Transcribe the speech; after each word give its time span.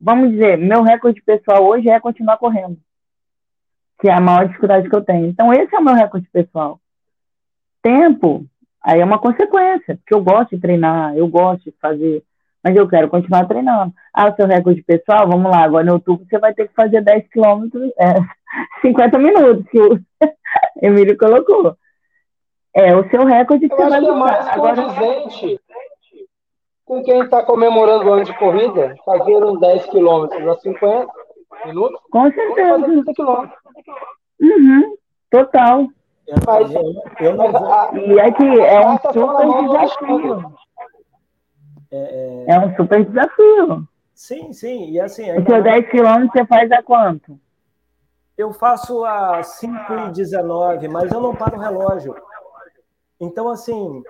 Vamos 0.00 0.30
dizer, 0.30 0.56
meu 0.56 0.82
recorde 0.82 1.20
pessoal 1.22 1.64
hoje 1.64 1.88
é 1.90 2.00
continuar 2.00 2.38
correndo, 2.38 2.78
que 4.00 4.08
é 4.08 4.12
a 4.12 4.20
maior 4.20 4.46
dificuldade 4.46 4.88
que 4.88 4.96
eu 4.96 5.04
tenho. 5.04 5.26
Então, 5.26 5.52
esse 5.52 5.74
é 5.74 5.78
o 5.78 5.84
meu 5.84 5.94
recorde 5.94 6.26
pessoal. 6.32 6.80
Tempo, 7.82 8.46
aí 8.82 9.00
é 9.00 9.04
uma 9.04 9.18
consequência, 9.18 9.96
porque 9.96 10.14
eu 10.14 10.22
gosto 10.22 10.54
de 10.54 10.60
treinar, 10.60 11.14
eu 11.14 11.28
gosto 11.28 11.64
de 11.64 11.74
fazer, 11.80 12.24
mas 12.62 12.74
eu 12.74 12.88
quero 12.88 13.10
continuar 13.10 13.46
treinando. 13.46 13.92
Ah, 14.12 14.28
o 14.28 14.36
seu 14.36 14.46
recorde 14.46 14.82
pessoal, 14.82 15.28
vamos 15.28 15.50
lá, 15.50 15.64
agora 15.64 15.84
no 15.84 15.94
outubro 15.94 16.26
você 16.26 16.38
vai 16.38 16.54
ter 16.54 16.66
que 16.66 16.74
fazer 16.74 17.02
10 17.02 17.28
quilômetros, 17.28 17.92
é, 17.98 18.14
50 18.80 19.18
minutos, 19.18 19.66
que 19.68 19.78
o 19.78 20.00
Emílio 20.80 21.16
colocou. 21.18 21.76
É 22.74 22.96
o 22.96 23.08
seu 23.08 23.24
recorde 23.24 23.68
que 23.68 23.74
eu 23.74 23.78
você 23.78 23.88
vai. 23.90 24.04
É 24.04 24.10
mais 24.12 24.48
Agora, 24.48 24.82
com 26.84 27.02
quem 27.02 27.22
está 27.22 27.42
comemorando 27.42 28.08
o 28.08 28.12
ano 28.12 28.24
de 28.24 28.38
corrida, 28.38 28.94
fazer 29.04 29.42
uns 29.42 29.58
10 29.60 29.86
quilômetros 29.86 30.46
a 30.46 30.54
50 30.56 31.12
minutos. 31.66 32.00
Com 32.10 32.30
certeza. 32.30 32.70
Fazer 32.70 32.84
30 32.84 33.12
quilômetros. 33.14 33.58
Uhum, 34.40 34.96
total. 35.30 35.86
Mas, 36.46 36.74
eu 37.20 37.36
não 37.36 37.52
vou... 37.52 37.96
E 37.96 38.18
é 38.18 38.32
que 38.32 38.60
é 38.60 38.86
um 38.86 38.98
super 38.98 39.62
desafio. 39.62 40.54
É, 41.90 42.44
é... 42.48 42.54
é, 42.54 42.58
um 42.58 42.76
super 42.76 43.04
desafio. 43.04 43.88
Sim, 44.14 44.52
sim. 44.52 44.90
E 44.90 45.00
assim. 45.00 45.30
O 45.38 45.44
seu 45.44 45.62
10 45.62 45.90
quilômetros 45.90 46.32
você 46.32 46.46
faz 46.46 46.70
a 46.72 46.82
quanto? 46.82 47.38
Eu 48.36 48.52
faço 48.52 49.04
a 49.04 49.42
5 49.42 49.76
e 50.08 50.12
19, 50.12 50.88
mas 50.88 51.12
eu 51.12 51.20
não 51.20 51.34
paro 51.34 51.56
o 51.56 51.60
relógio. 51.60 52.16
Então, 53.20 53.48
assim, 53.48 54.02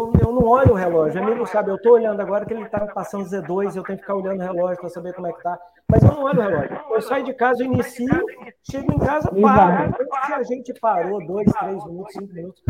eu, 0.00 0.12
eu 0.20 0.32
não 0.32 0.46
olho 0.46 0.72
o 0.72 0.76
relógio. 0.76 1.22
Amigo 1.22 1.46
sabe, 1.46 1.70
eu 1.70 1.76
estou 1.76 1.92
olhando 1.92 2.20
agora 2.20 2.46
que 2.46 2.54
ele 2.54 2.64
está 2.64 2.86
passando 2.86 3.24
Z2, 3.24 3.76
eu 3.76 3.82
tenho 3.82 3.98
que 3.98 4.02
ficar 4.04 4.14
olhando 4.14 4.40
o 4.40 4.42
relógio 4.42 4.80
para 4.80 4.88
saber 4.88 5.12
como 5.12 5.26
é 5.26 5.32
que 5.32 5.42
tá. 5.42 5.58
Mas 5.88 6.02
eu 6.02 6.12
não 6.12 6.22
olho 6.24 6.38
o 6.38 6.42
relógio. 6.42 6.80
Eu 6.90 7.02
saio 7.02 7.24
de 7.24 7.34
casa, 7.34 7.64
inicio, 7.64 8.26
chego 8.70 8.92
em 8.92 8.98
casa, 8.98 9.30
paro. 9.30 9.94
Se 10.26 10.32
a 10.32 10.42
gente 10.42 10.72
parou 10.80 11.24
dois, 11.26 11.50
três 11.52 11.84
minutos, 11.84 12.12
cinco 12.12 12.34
minutos, 12.34 12.62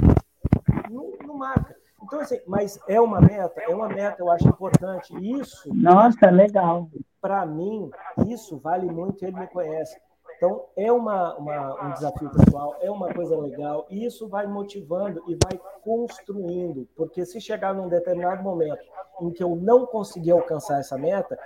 não, 0.90 1.12
não 1.26 1.34
marca. 1.38 1.76
Então, 2.02 2.20
assim, 2.20 2.40
mas 2.46 2.78
é 2.88 3.00
uma 3.00 3.20
meta, 3.20 3.60
é 3.60 3.68
uma 3.68 3.88
meta, 3.88 4.16
eu 4.20 4.30
acho 4.30 4.48
importante. 4.48 5.14
Isso. 5.20 5.72
Nossa, 5.72 6.30
legal. 6.30 6.88
Para 7.20 7.44
mim, 7.44 7.90
isso 8.26 8.58
vale 8.58 8.86
muito, 8.90 9.22
ele 9.22 9.38
me 9.38 9.46
conhece. 9.48 10.00
Então, 10.40 10.64
é 10.74 10.90
uma, 10.90 11.36
uma, 11.36 11.86
um 11.86 11.92
desafio 11.92 12.30
pessoal, 12.30 12.74
é 12.80 12.90
uma 12.90 13.12
coisa 13.12 13.38
legal, 13.38 13.86
e 13.90 14.06
isso 14.06 14.26
vai 14.26 14.46
motivando 14.46 15.22
e 15.28 15.36
vai 15.44 15.60
construindo, 15.84 16.88
porque 16.96 17.26
se 17.26 17.38
chegar 17.42 17.74
num 17.74 17.90
determinado 17.90 18.42
momento 18.42 18.82
em 19.20 19.30
que 19.30 19.44
eu 19.44 19.54
não 19.54 19.84
conseguir 19.84 20.30
alcançar 20.30 20.80
essa 20.80 20.96
meta, 20.96 21.38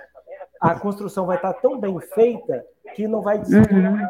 a 0.61 0.79
construção 0.79 1.25
vai 1.25 1.35
estar 1.35 1.51
tão 1.55 1.77
bem 1.77 1.99
feita 1.99 2.65
que 2.95 3.05
não 3.05 3.21
vai 3.21 3.37
uhum. 3.37 4.07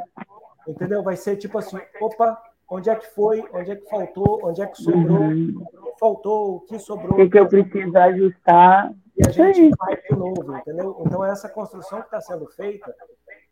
entendeu? 0.67 1.01
Vai 1.01 1.15
ser 1.15 1.35
tipo 1.37 1.57
assim, 1.57 1.79
opa, 1.99 2.39
onde 2.69 2.87
é 2.87 2.95
que 2.95 3.07
foi, 3.07 3.43
onde 3.55 3.71
é 3.71 3.75
que 3.75 3.89
faltou, 3.89 4.39
onde 4.43 4.61
é 4.61 4.67
que 4.67 4.77
sobrou, 4.77 5.17
uhum. 5.17 5.65
faltou, 5.99 6.57
o 6.57 6.59
que 6.59 6.77
sobrou. 6.77 7.13
O 7.13 7.15
que, 7.15 7.29
que 7.29 7.39
eu 7.39 7.47
preciso 7.47 7.97
ajustar. 7.97 8.93
E 9.17 9.27
a 9.27 9.31
gente 9.31 9.75
vai 9.79 9.99
de 9.99 10.15
novo, 10.15 10.55
entendeu? 10.57 11.01
Então, 11.03 11.25
essa 11.25 11.49
construção 11.49 12.01
que 12.01 12.05
está 12.05 12.21
sendo 12.21 12.45
feita 12.51 12.93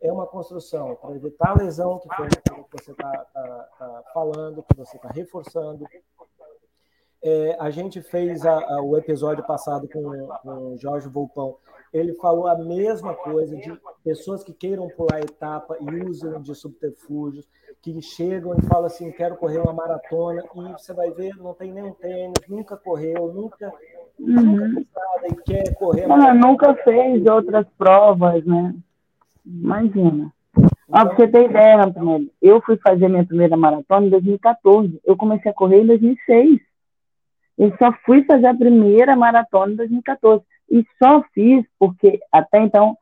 é 0.04 0.12
uma 0.12 0.28
construção 0.28 0.96
para 1.02 1.16
evitar 1.16 1.52
a 1.52 1.64
lesão 1.64 1.98
que, 1.98 2.14
foi, 2.14 2.28
que 2.28 2.84
você 2.84 2.92
está 2.92 3.10
tá, 3.34 3.70
tá 3.80 4.04
falando, 4.14 4.62
que 4.64 4.78
você 4.78 4.98
está 4.98 5.08
reforçando. 5.08 5.86
É, 7.24 7.56
a 7.58 7.70
gente 7.70 8.02
fez 8.02 8.46
a, 8.46 8.54
a, 8.54 8.82
o 8.82 8.98
episódio 8.98 9.46
passado 9.46 9.88
com, 9.88 10.02
com 10.28 10.74
o 10.74 10.78
Jorge 10.78 11.08
Volpão. 11.08 11.56
Ele 11.94 12.14
falou 12.16 12.48
a 12.48 12.58
mesma 12.58 13.14
coisa 13.14 13.56
de 13.56 13.80
pessoas 14.04 14.44
que 14.44 14.52
queiram 14.52 14.90
pular 14.90 15.22
etapa 15.22 15.78
e 15.80 16.04
usam 16.04 16.42
de 16.42 16.54
subterfúgios, 16.54 17.48
que 17.82 18.02
chegam 18.02 18.54
e 18.58 18.62
falam 18.64 18.88
assim: 18.88 19.10
quero 19.10 19.38
correr 19.38 19.60
uma 19.60 19.72
maratona, 19.72 20.44
e 20.54 20.72
você 20.74 20.94
vai 20.94 21.12
ver, 21.12 21.34
não 21.38 21.54
tem 21.54 21.72
nenhum 21.72 21.94
tênis, 21.94 22.34
nunca 22.50 22.76
correu, 22.76 23.32
nunca, 23.32 23.72
uhum. 24.20 24.86
nada 24.94 25.42
quer 25.46 25.74
correr. 25.76 26.12
Ah, 26.12 26.34
nunca 26.34 26.76
fez 26.84 27.26
outras 27.26 27.66
provas, 27.78 28.44
né? 28.44 28.76
Imagina. 29.46 30.32
Ah, 30.92 31.06
você 31.06 31.28
ter 31.28 31.50
ideia, 31.50 31.84
Antonelli, 31.84 32.32
eu 32.42 32.62
fui 32.62 32.78
fazer 32.78 33.08
minha 33.08 33.26
primeira 33.26 33.58
maratona 33.58 34.06
em 34.06 34.10
2014. 34.10 35.00
Eu 35.04 35.18
comecei 35.18 35.52
a 35.52 35.54
correr 35.54 35.82
em 35.82 35.88
2006. 35.88 36.60
Eu 37.58 37.76
só 37.78 37.92
fui 38.06 38.24
fazer 38.26 38.48
a 38.48 38.56
primeira 38.56 39.16
maratona 39.16 39.74
em 39.74 39.76
2014. 39.76 40.44
E 40.70 40.86
só 41.02 41.24
fiz 41.34 41.66
porque, 41.80 42.20
até 42.32 42.62
então, 42.62 42.98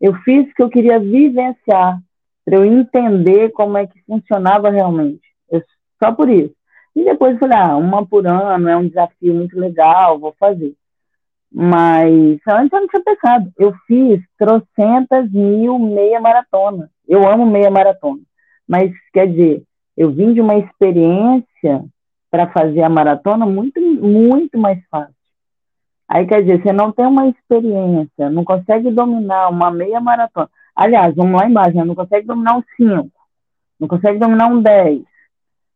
eu 0.00 0.14
fiz 0.24 0.46
porque 0.46 0.62
eu 0.62 0.70
queria 0.70 0.98
vivenciar, 0.98 2.00
para 2.44 2.56
eu 2.56 2.64
entender 2.64 3.50
como 3.50 3.76
é 3.76 3.86
que 3.86 4.00
funcionava 4.02 4.70
realmente. 4.70 5.22
Eu, 5.50 5.62
só 6.02 6.12
por 6.12 6.28
isso. 6.28 6.54
E 6.94 7.04
depois 7.04 7.34
eu 7.34 7.38
falei, 7.38 7.58
ah, 7.58 7.76
uma 7.76 8.06
por 8.06 8.26
ano 8.26 8.68
é 8.68 8.76
um 8.76 8.88
desafio 8.88 9.34
muito 9.34 9.58
legal, 9.58 10.18
vou 10.18 10.34
fazer. 10.38 10.74
Mas 11.52 12.38
antes 12.48 12.72
eu 12.72 12.80
não 12.80 12.88
tinha 12.88 13.02
pensado. 13.02 13.52
Eu 13.58 13.74
fiz 13.86 14.20
trocentas 14.38 15.30
mil 15.30 15.78
meia 15.78 16.20
maratona. 16.20 16.90
Eu 17.08 17.26
amo 17.28 17.46
meia 17.46 17.70
maratona. 17.70 18.20
Mas, 18.68 18.92
quer 19.12 19.28
dizer, 19.28 19.62
eu 19.96 20.10
vim 20.10 20.34
de 20.34 20.40
uma 20.40 20.56
experiência 20.56 21.84
para 22.30 22.48
fazer 22.48 22.82
a 22.82 22.88
maratona 22.88 23.46
muito, 23.46 23.80
muito 23.80 24.58
mais 24.58 24.78
fácil. 24.90 25.14
Aí, 26.08 26.26
quer 26.26 26.42
dizer, 26.42 26.62
você 26.62 26.72
não 26.72 26.92
tem 26.92 27.06
uma 27.06 27.28
experiência, 27.28 28.30
não 28.30 28.44
consegue 28.44 28.90
dominar 28.90 29.48
uma 29.48 29.70
meia 29.70 30.00
maratona. 30.00 30.48
Aliás, 30.74 31.14
vamos 31.14 31.40
lá 31.40 31.48
embaixo, 31.48 31.76
né? 31.76 31.84
não 31.84 31.94
consegue 31.94 32.26
dominar 32.26 32.58
um 32.58 32.62
5, 32.76 33.10
não 33.80 33.88
consegue 33.88 34.18
dominar 34.18 34.48
um 34.48 34.60
10. 34.60 35.02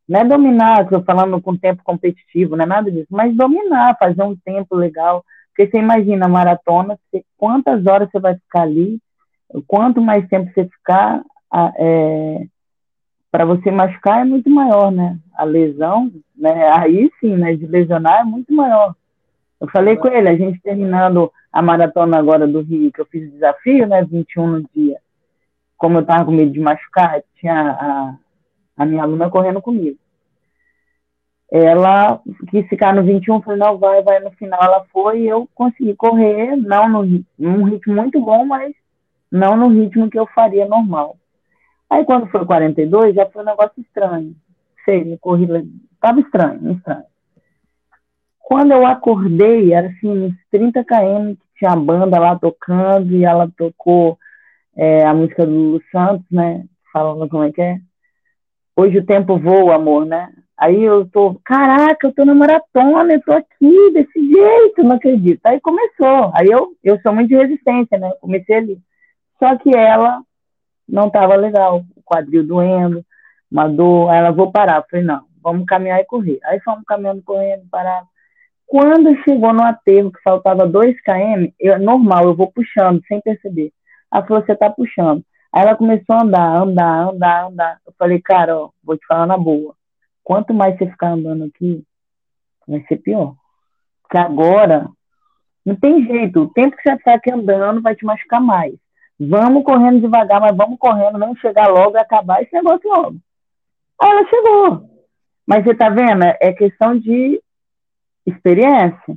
Não 0.09 0.21
é 0.21 0.25
dominar, 0.25 0.83
estou 0.83 1.03
falando 1.03 1.41
com 1.41 1.57
tempo 1.57 1.83
competitivo, 1.85 2.57
não 2.57 2.65
é 2.65 2.67
nada 2.67 2.91
disso, 2.91 3.07
mas 3.11 3.35
dominar, 3.35 3.97
fazer 3.97 4.23
um 4.23 4.37
tempo 4.37 4.75
legal, 4.77 5.25
porque 5.61 5.71
você 5.73 5.79
imagina 5.79 6.25
a 6.25 6.29
maratona, 6.29 6.99
você, 7.11 7.23
quantas 7.37 7.85
horas 7.85 8.09
você 8.11 8.19
vai 8.19 8.35
ficar 8.35 8.63
ali, 8.63 8.99
quanto 9.67 10.01
mais 10.01 10.27
tempo 10.27 10.51
você 10.53 10.65
ficar, 10.65 11.23
é, 11.77 12.47
para 13.31 13.45
você 13.45 13.71
machucar 13.71 14.23
é 14.23 14.25
muito 14.25 14.49
maior, 14.49 14.91
né? 14.91 15.19
A 15.35 15.45
lesão, 15.45 16.11
né? 16.35 16.71
Aí 16.73 17.11
sim, 17.21 17.37
né? 17.37 17.55
De 17.55 17.67
lesionar 17.67 18.21
é 18.21 18.25
muito 18.25 18.55
maior. 18.55 18.95
Eu 19.61 19.69
falei 19.69 19.97
com 19.97 20.09
ele, 20.09 20.31
a 20.31 20.37
gente 20.37 20.63
terminando 20.63 21.31
a 21.53 21.61
maratona 21.61 22.17
agora 22.17 22.47
do 22.47 22.63
Rio, 22.63 22.91
que 22.91 23.01
eu 23.03 23.07
fiz 23.07 23.29
o 23.29 23.33
desafio, 23.33 23.87
né? 23.87 24.03
21 24.03 24.47
no 24.47 24.65
dia. 24.75 24.97
Como 25.77 25.99
eu 25.99 26.07
tava 26.07 26.25
com 26.25 26.31
medo 26.31 26.53
de 26.53 26.61
machucar, 26.61 27.23
tinha 27.39 27.71
a, 27.71 28.15
a 28.79 28.87
minha 28.87 29.03
aluna 29.03 29.29
correndo 29.29 29.61
comigo 29.61 29.99
ela 31.51 32.21
quis 32.49 32.67
ficar 32.69 32.95
no 32.95 33.03
21, 33.03 33.43
falei, 33.43 33.59
não, 33.59 33.77
vai, 33.77 34.03
vai, 34.03 34.21
no 34.21 34.31
final 34.33 34.63
ela 34.63 34.85
foi 34.93 35.23
e 35.23 35.29
eu 35.29 35.49
consegui 35.55 35.95
correr, 35.97 36.55
não 36.57 36.89
no, 36.89 37.25
num 37.39 37.65
ritmo 37.65 37.95
muito 37.95 38.21
bom, 38.21 38.45
mas 38.45 38.73
não 39.31 39.57
no 39.57 39.69
ritmo 39.69 40.09
que 40.09 40.19
eu 40.19 40.27
faria 40.29 40.67
normal. 40.67 41.17
Aí 41.89 42.05
quando 42.05 42.29
foi 42.29 42.45
42, 42.47 43.17
já 43.17 43.27
foi 43.27 43.43
um 43.43 43.47
negócio 43.47 43.81
estranho. 43.81 44.35
Me 44.87 45.17
corri, 45.19 45.47
tava 46.01 46.19
estranho, 46.21 46.73
estranho. 46.73 47.05
Quando 48.41 48.73
eu 48.73 48.85
acordei, 48.85 49.73
era 49.73 49.87
assim, 49.87 50.09
uns 50.09 50.35
30 50.51 50.85
km, 50.85 51.35
tinha 51.57 51.71
a 51.71 51.77
banda 51.77 52.19
lá 52.19 52.37
tocando, 52.37 53.13
e 53.15 53.25
ela 53.25 53.49
tocou 53.57 54.19
é, 54.77 55.07
a 55.07 55.15
música 55.15 55.47
do 55.47 55.53
Lulu 55.53 55.83
Santos, 55.93 56.27
né, 56.31 56.65
falando 56.93 57.29
como 57.29 57.45
é 57.45 57.53
que 57.53 57.63
é. 57.63 57.81
Hoje 58.75 58.99
o 58.99 59.07
tempo 59.07 59.39
voa, 59.39 59.77
amor, 59.77 60.05
né? 60.05 60.33
Aí 60.61 60.85
eu 60.85 61.09
tô, 61.09 61.41
caraca, 61.43 62.07
eu 62.07 62.13
tô 62.13 62.23
na 62.23 62.35
maratona, 62.35 63.15
eu 63.15 63.23
tô 63.23 63.33
aqui 63.33 63.93
desse 63.95 64.21
jeito, 64.31 64.85
não 64.85 64.97
acredito. 64.97 65.41
Aí 65.47 65.59
começou. 65.59 66.31
Aí 66.35 66.49
eu, 66.49 66.77
eu 66.85 67.01
sou 67.01 67.15
muito 67.15 67.29
de 67.31 67.37
resistência, 67.37 67.99
né? 67.99 68.13
Comecei 68.21 68.57
ali. 68.57 68.79
Só 69.39 69.57
que 69.57 69.75
ela 69.75 70.21
não 70.87 71.09
tava 71.09 71.35
legal, 71.35 71.83
o 71.97 72.03
quadril 72.03 72.47
doendo, 72.47 73.03
uma 73.51 73.69
dor. 73.69 74.11
Aí 74.11 74.19
ela, 74.19 74.33
vou 74.33 74.53
parar. 74.53 74.77
Eu 74.79 74.85
falei, 74.91 75.07
não, 75.07 75.25
vamos 75.43 75.65
caminhar 75.65 75.99
e 76.01 76.05
correr. 76.05 76.39
Aí 76.45 76.61
fomos 76.61 76.85
caminhando, 76.87 77.23
correndo, 77.23 77.63
parar. 77.71 78.05
Quando 78.67 79.17
chegou 79.25 79.55
no 79.55 79.63
aterro, 79.63 80.13
que 80.13 80.23
faltava 80.23 80.67
2 80.67 80.95
km, 81.01 81.51
eu, 81.59 81.79
normal, 81.79 82.25
eu 82.25 82.37
vou 82.37 82.53
puxando, 82.53 83.03
sem 83.09 83.19
perceber. 83.23 83.73
Ela 84.13 84.27
falou, 84.27 84.45
você 84.45 84.55
tá 84.55 84.69
puxando. 84.69 85.25
Aí 85.55 85.63
ela 85.63 85.75
começou 85.75 86.17
a 86.17 86.23
andar, 86.23 86.57
andar, 86.63 87.09
andar, 87.09 87.47
andar. 87.47 87.79
Eu 87.87 87.95
falei, 87.99 88.21
cara, 88.21 88.59
ó, 88.59 88.71
vou 88.85 88.99
te 88.99 89.07
falar 89.07 89.27
na 89.27 89.39
boa 89.39 89.80
Quanto 90.31 90.55
mais 90.55 90.79
você 90.79 90.87
ficar 90.87 91.09
andando 91.09 91.43
aqui, 91.43 91.85
vai 92.65 92.81
ser 92.87 92.99
pior. 92.99 93.35
Porque 94.01 94.17
agora, 94.17 94.89
não 95.67 95.75
tem 95.75 96.07
jeito. 96.07 96.43
O 96.43 96.49
tempo 96.53 96.77
que 96.77 96.83
você 96.85 96.97
ficar 96.99 97.15
aqui 97.15 97.33
andando 97.33 97.83
vai 97.83 97.97
te 97.97 98.05
machucar 98.05 98.41
mais. 98.41 98.73
Vamos 99.19 99.65
correndo 99.65 100.01
devagar, 100.01 100.41
mas 100.41 100.57
vamos 100.57 100.79
correndo, 100.79 101.19
vamos 101.19 101.41
chegar 101.41 101.67
logo 101.67 101.97
e 101.97 102.01
acabar 102.01 102.41
esse 102.41 102.55
negócio 102.55 102.89
logo. 102.89 103.17
Aí 104.01 104.09
ela 104.09 104.29
chegou. 104.29 104.91
Mas 105.45 105.65
você 105.65 105.75
tá 105.75 105.89
vendo? 105.89 106.23
É 106.41 106.53
questão 106.53 106.97
de 106.97 107.43
experiência. 108.25 109.17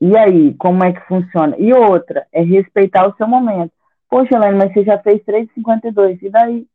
E 0.00 0.16
aí, 0.16 0.54
como 0.54 0.82
é 0.82 0.94
que 0.94 1.06
funciona? 1.06 1.54
E 1.58 1.74
outra, 1.74 2.26
é 2.32 2.40
respeitar 2.40 3.06
o 3.06 3.14
seu 3.16 3.28
momento. 3.28 3.74
Poxa, 4.08 4.36
Helene, 4.36 4.56
mas 4.56 4.72
você 4.72 4.82
já 4.82 4.98
fez 4.98 5.22
3,52, 5.24 6.22
e 6.22 6.30
daí? 6.30 6.69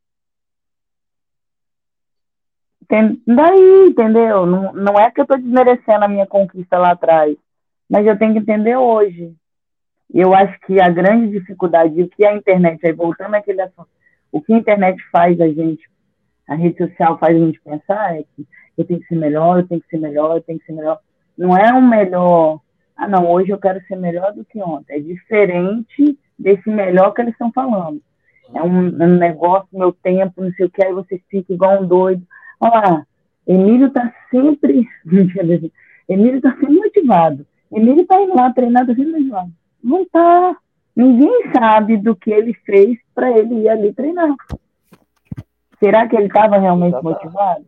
Daí, 3.25 3.87
entendeu? 3.87 4.45
Não, 4.45 4.73
não 4.73 4.99
é 4.99 5.09
que 5.09 5.19
eu 5.19 5.23
estou 5.23 5.37
desmerecendo 5.37 6.05
a 6.05 6.07
minha 6.07 6.25
conquista 6.25 6.77
lá 6.77 6.91
atrás, 6.91 7.35
mas 7.89 8.05
eu 8.05 8.17
tenho 8.17 8.33
que 8.33 8.39
entender 8.39 8.75
hoje. 8.75 9.33
Eu 10.13 10.33
acho 10.33 10.59
que 10.61 10.79
a 10.79 10.89
grande 10.89 11.31
dificuldade, 11.31 12.01
o 12.01 12.07
que 12.07 12.25
a 12.25 12.35
internet, 12.35 12.85
aí 12.85 12.93
voltando 12.93 13.35
àquele 13.35 13.61
assunto, 13.61 13.89
o 14.31 14.41
que 14.41 14.53
a 14.53 14.57
internet 14.57 15.01
faz 15.11 15.39
a 15.41 15.47
gente, 15.47 15.89
a 16.47 16.55
rede 16.55 16.77
social 16.77 17.17
faz 17.17 17.35
a 17.35 17.39
gente 17.39 17.59
pensar 17.61 18.15
é 18.15 18.23
que 18.23 18.47
eu 18.77 18.85
tenho 18.85 18.99
que 18.99 19.07
ser 19.07 19.15
melhor, 19.15 19.59
eu 19.59 19.67
tenho 19.67 19.81
que 19.81 19.87
ser 19.87 19.97
melhor, 19.97 20.37
eu 20.37 20.41
tenho 20.41 20.59
que 20.59 20.65
ser 20.65 20.73
melhor. 20.73 20.99
Não 21.37 21.57
é 21.57 21.73
um 21.73 21.81
melhor, 21.81 22.59
ah 22.95 23.07
não, 23.07 23.29
hoje 23.29 23.49
eu 23.49 23.57
quero 23.57 23.81
ser 23.87 23.95
melhor 23.95 24.33
do 24.33 24.45
que 24.45 24.61
ontem. 24.61 24.97
É 24.97 24.99
diferente 24.99 26.17
desse 26.37 26.69
melhor 26.69 27.11
que 27.11 27.21
eles 27.21 27.33
estão 27.33 27.51
falando. 27.51 28.01
É 28.53 28.61
um, 28.61 28.87
um, 28.87 29.17
negócio, 29.17 29.67
meu 29.73 29.91
tempo, 29.91 30.43
não 30.43 30.51
sei 30.51 30.67
o 30.67 30.69
que, 30.69 30.83
aí 30.83 30.93
você 30.93 31.19
fica 31.29 31.53
igual 31.53 31.81
um 31.81 31.87
doido. 31.87 32.25
Olha 32.60 32.74
lá, 32.74 33.07
Emílio 33.48 33.88
está 33.88 34.13
sempre, 34.31 34.88
Emílio 36.07 36.38
está 36.38 36.52
sempre 36.52 36.75
motivado. 36.75 37.46
Emílio 37.72 38.02
está 38.02 38.22
indo 38.22 38.36
lá 38.36 38.52
treinado 38.54 38.96
sempre 38.96 39.12
motivado. 39.12 39.52
Não 39.84 40.02
está. 40.02 40.57
Ninguém 40.96 41.52
sabe 41.54 41.98
do 41.98 42.16
que 42.16 42.31
ele 42.31 42.54
fez 42.66 42.98
para 43.13 43.30
ele 43.38 43.56
ir 43.62 43.69
ali 43.69 43.94
treinar. 43.94 44.34
Será 45.80 46.07
que 46.07 46.16
ele 46.16 46.28
estava 46.28 46.57
realmente 46.57 47.02
motivado? 47.04 47.66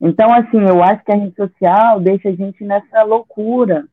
Então, 0.00 0.32
assim, 0.32 0.60
eu 0.60 0.82
acho 0.82 1.04
que 1.04 1.12
a 1.12 1.16
rede 1.16 1.34
social 1.34 2.00
deixa 2.00 2.28
a 2.28 2.32
gente 2.32 2.64
nessa 2.64 3.02
loucura. 3.02 3.86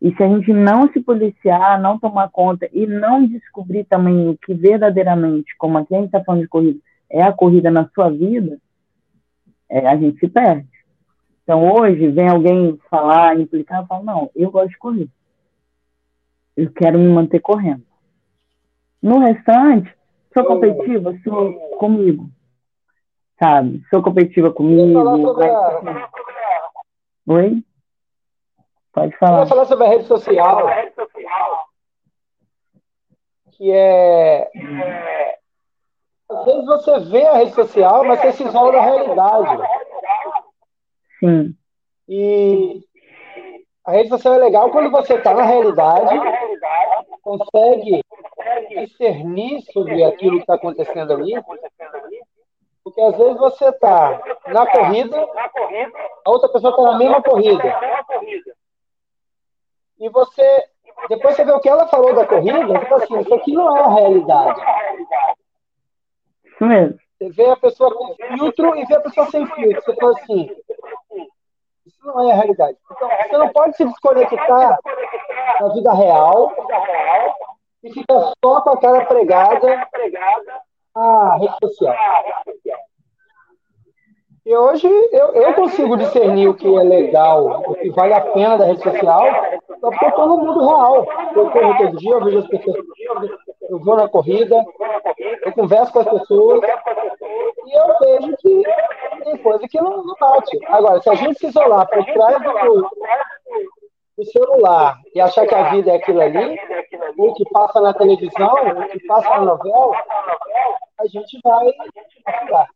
E 0.00 0.14
se 0.14 0.22
a 0.22 0.28
gente 0.28 0.52
não 0.52 0.90
se 0.92 1.00
policiar, 1.00 1.80
não 1.80 1.98
tomar 1.98 2.28
conta 2.30 2.68
e 2.72 2.86
não 2.86 3.26
descobrir 3.26 3.84
também 3.84 4.28
o 4.28 4.36
que 4.36 4.54
verdadeiramente, 4.54 5.56
como 5.56 5.78
aqui 5.78 5.94
a 5.94 5.98
gente 5.98 6.06
está 6.06 6.22
falando 6.22 6.42
de 6.42 6.48
corrida, 6.48 6.78
é 7.10 7.22
a 7.22 7.32
corrida 7.32 7.70
na 7.70 7.88
sua 7.94 8.10
vida, 8.10 8.58
é, 9.68 9.86
a 9.86 9.96
gente 9.96 10.18
se 10.18 10.28
perde. 10.28 10.68
Então, 11.42 11.72
hoje, 11.72 12.08
vem 12.08 12.28
alguém 12.28 12.78
falar, 12.90 13.38
implicar, 13.38 13.82
eu 13.82 13.86
falo, 13.86 14.04
não, 14.04 14.30
eu 14.34 14.50
gosto 14.50 14.70
de 14.70 14.78
correr. 14.78 15.08
Eu 16.56 16.72
quero 16.72 16.98
me 16.98 17.08
manter 17.08 17.40
correndo. 17.40 17.84
No 19.02 19.18
restante, 19.18 19.94
sou 20.32 20.44
competitiva, 20.44 21.14
sou 21.22 21.52
comigo. 21.78 22.28
Sabe? 23.38 23.82
Sou 23.90 24.02
competitiva 24.02 24.50
comigo. 24.52 24.98
A... 24.98 26.10
Oi? 27.28 27.62
Pode 28.92 29.16
falar. 29.18 29.42
Eu 29.42 29.46
falar 29.46 29.66
sobre 29.66 29.86
a 29.86 29.90
rede 29.90 30.06
social. 30.06 30.68
Que 33.52 33.70
é. 33.70 35.35
Às 36.36 36.44
vezes 36.44 36.66
você 36.66 36.98
vê 37.00 37.26
a 37.26 37.34
rede 37.34 37.52
social, 37.52 38.04
mas 38.04 38.20
você 38.20 38.32
se 38.32 38.44
isola 38.44 38.72
da 38.72 38.80
realidade. 38.80 39.62
Sim. 41.20 41.54
E 42.08 42.80
a 43.84 43.92
rede 43.92 44.08
social 44.08 44.34
é 44.34 44.38
legal 44.38 44.70
quando 44.70 44.90
você 44.90 45.14
está 45.14 45.32
na 45.32 45.44
realidade, 45.44 46.20
consegue 47.22 48.02
discernir 48.68 49.62
sobre 49.72 50.04
aquilo 50.04 50.36
que 50.36 50.42
está 50.42 50.54
acontecendo 50.54 51.12
ali. 51.12 51.34
Porque 52.84 53.00
às 53.00 53.16
vezes 53.16 53.36
você 53.38 53.68
está 53.68 54.20
na 54.48 54.66
corrida, 54.66 55.16
a 56.24 56.30
outra 56.30 56.48
pessoa 56.50 56.70
está 56.70 56.82
na 56.82 56.98
mesma 56.98 57.22
corrida. 57.22 57.80
E 59.98 60.08
você, 60.10 60.64
depois 61.08 61.34
você 61.34 61.44
vê 61.44 61.52
o 61.52 61.60
que 61.60 61.68
ela 61.68 61.88
falou 61.88 62.14
da 62.14 62.26
corrida, 62.26 62.64
você 62.66 62.86
fala 62.86 63.02
assim, 63.02 63.18
isso 63.20 63.34
aqui 63.34 63.52
não 63.52 63.76
é 63.76 63.80
a 63.80 63.88
realidade. 63.88 64.60
Isso 66.56 66.64
mesmo. 66.64 66.98
Você 67.18 67.30
vê 67.30 67.50
a 67.50 67.56
pessoa 67.56 67.94
com 67.94 68.14
filtro 68.14 68.76
e 68.76 68.84
vê 68.86 68.94
a 68.94 69.00
pessoa 69.00 69.30
sem 69.30 69.46
filtro. 69.46 69.82
Você 69.82 69.94
fala 69.94 70.12
assim, 70.12 70.50
isso 71.86 72.06
não 72.06 72.28
é 72.28 72.32
a 72.32 72.36
realidade. 72.36 72.78
Então, 72.90 73.08
você 73.08 73.36
não 73.36 73.48
pode 73.50 73.76
se 73.76 73.84
desconectar 73.84 74.78
da 75.60 75.68
vida 75.68 75.92
real 75.92 76.52
e 77.84 77.92
ficar 77.92 78.32
só 78.42 78.60
com 78.62 78.70
a 78.70 78.80
cara 78.80 79.04
pregada 79.04 79.88
à 80.94 81.36
rede 81.36 81.54
social. 81.62 81.94
E 84.46 84.56
hoje 84.56 84.86
eu, 85.10 85.32
eu 85.34 85.54
consigo 85.54 85.96
discernir 85.96 86.46
o 86.46 86.54
que 86.54 86.72
é 86.72 86.82
legal, 86.84 87.64
o 87.66 87.74
que 87.74 87.90
vale 87.90 88.14
a 88.14 88.20
pena 88.20 88.56
da 88.56 88.66
rede 88.66 88.80
social, 88.80 89.26
só 89.80 89.90
porque 89.90 90.04
eu 90.04 90.08
estou 90.08 90.28
no 90.28 90.38
mundo 90.38 90.68
real. 90.68 91.04
Eu 91.34 91.50
corro 91.50 91.76
todo 91.76 91.96
dia, 91.96 92.12
eu 92.12 92.24
vejo 92.24 92.38
as 92.38 92.46
pessoas, 92.46 92.76
eu 93.68 93.80
vou 93.80 93.96
na 93.96 94.08
corrida, 94.08 94.64
eu 95.42 95.52
converso 95.52 95.92
com 95.92 95.98
as 95.98 96.08
pessoas, 96.08 96.60
e 96.62 97.76
eu 97.76 97.98
vejo 97.98 98.36
que 98.36 98.62
tem 99.24 99.36
coisa 99.38 99.66
que 99.66 99.80
não, 99.80 100.04
não 100.04 100.14
bate. 100.14 100.56
Agora, 100.66 101.02
se 101.02 101.10
a 101.10 101.14
gente 101.16 101.40
se 101.40 101.48
isolar 101.48 101.88
por 101.88 102.04
trás 102.04 102.40
do, 102.40 102.88
do 104.16 104.24
celular 104.26 104.96
e 105.12 105.20
achar 105.20 105.44
que 105.44 105.56
a 105.56 105.70
vida 105.70 105.90
é 105.90 105.96
aquilo 105.96 106.20
ali, 106.20 106.56
o 107.18 107.34
que 107.34 107.44
passa 107.50 107.80
na 107.80 107.92
televisão, 107.92 108.54
o 108.54 108.88
que 108.90 109.04
passa 109.08 109.28
na 109.28 109.40
novela, 109.40 109.96
a 111.00 111.06
gente 111.08 111.40
vai 111.42 111.72
afundar. 112.26 112.68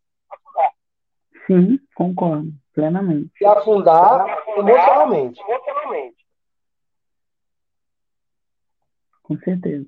Sim, 1.50 1.81
concordo, 1.97 2.52
plenamente. 2.73 3.32
E 3.41 3.44
afundar 3.44 4.25
emocionalmente. 4.56 5.43
Com 9.25 9.37
certeza. 9.37 9.87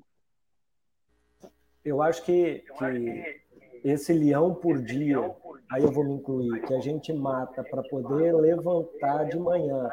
Eu 1.85 2.01
acho 2.01 2.21
que, 2.25 2.65
que 2.77 3.41
esse 3.81 4.11
leão 4.11 4.53
por 4.53 4.81
dia, 4.81 5.19
aí 5.71 5.83
eu 5.83 5.91
vou 5.93 6.03
me 6.03 6.15
incluir, 6.15 6.61
que 6.63 6.73
a 6.73 6.81
gente 6.81 7.13
mata 7.13 7.63
para 7.63 7.81
poder 7.83 8.35
levantar 8.35 9.23
de 9.29 9.39
manhã 9.39 9.89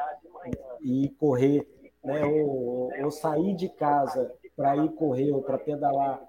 e 0.81 1.07
correr, 1.17 1.65
né, 2.03 2.25
ou, 2.25 2.91
ou 3.01 3.11
sair 3.11 3.55
de 3.55 3.69
casa 3.69 4.29
para 4.57 4.75
ir 4.75 4.89
correr 4.89 5.31
ou 5.31 5.41
para 5.41 5.57
pedalar. 5.57 6.21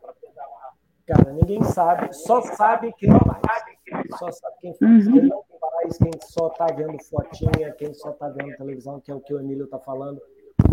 Cara, 1.04 1.32
ninguém 1.32 1.64
sabe, 1.64 2.12
só 2.12 2.40
sabe 2.42 2.92
quem 2.96 3.10
faz. 3.10 3.71
Só 4.18 4.30
sabe 4.30 4.56
quem 4.60 4.74
faz. 4.74 5.06
Uhum. 5.06 5.12
Quem 5.12 5.28
não 5.28 5.44
faz, 5.60 5.98
quem 5.98 6.12
só 6.20 6.48
está 6.48 6.66
vendo 6.66 7.02
fotinha, 7.04 7.72
quem 7.72 7.94
só 7.94 8.10
está 8.10 8.28
vendo 8.28 8.56
televisão, 8.56 9.00
que 9.00 9.10
é 9.10 9.14
o 9.14 9.20
que 9.20 9.34
o 9.34 9.40
Emílio 9.40 9.64
está 9.64 9.78
falando, 9.78 10.20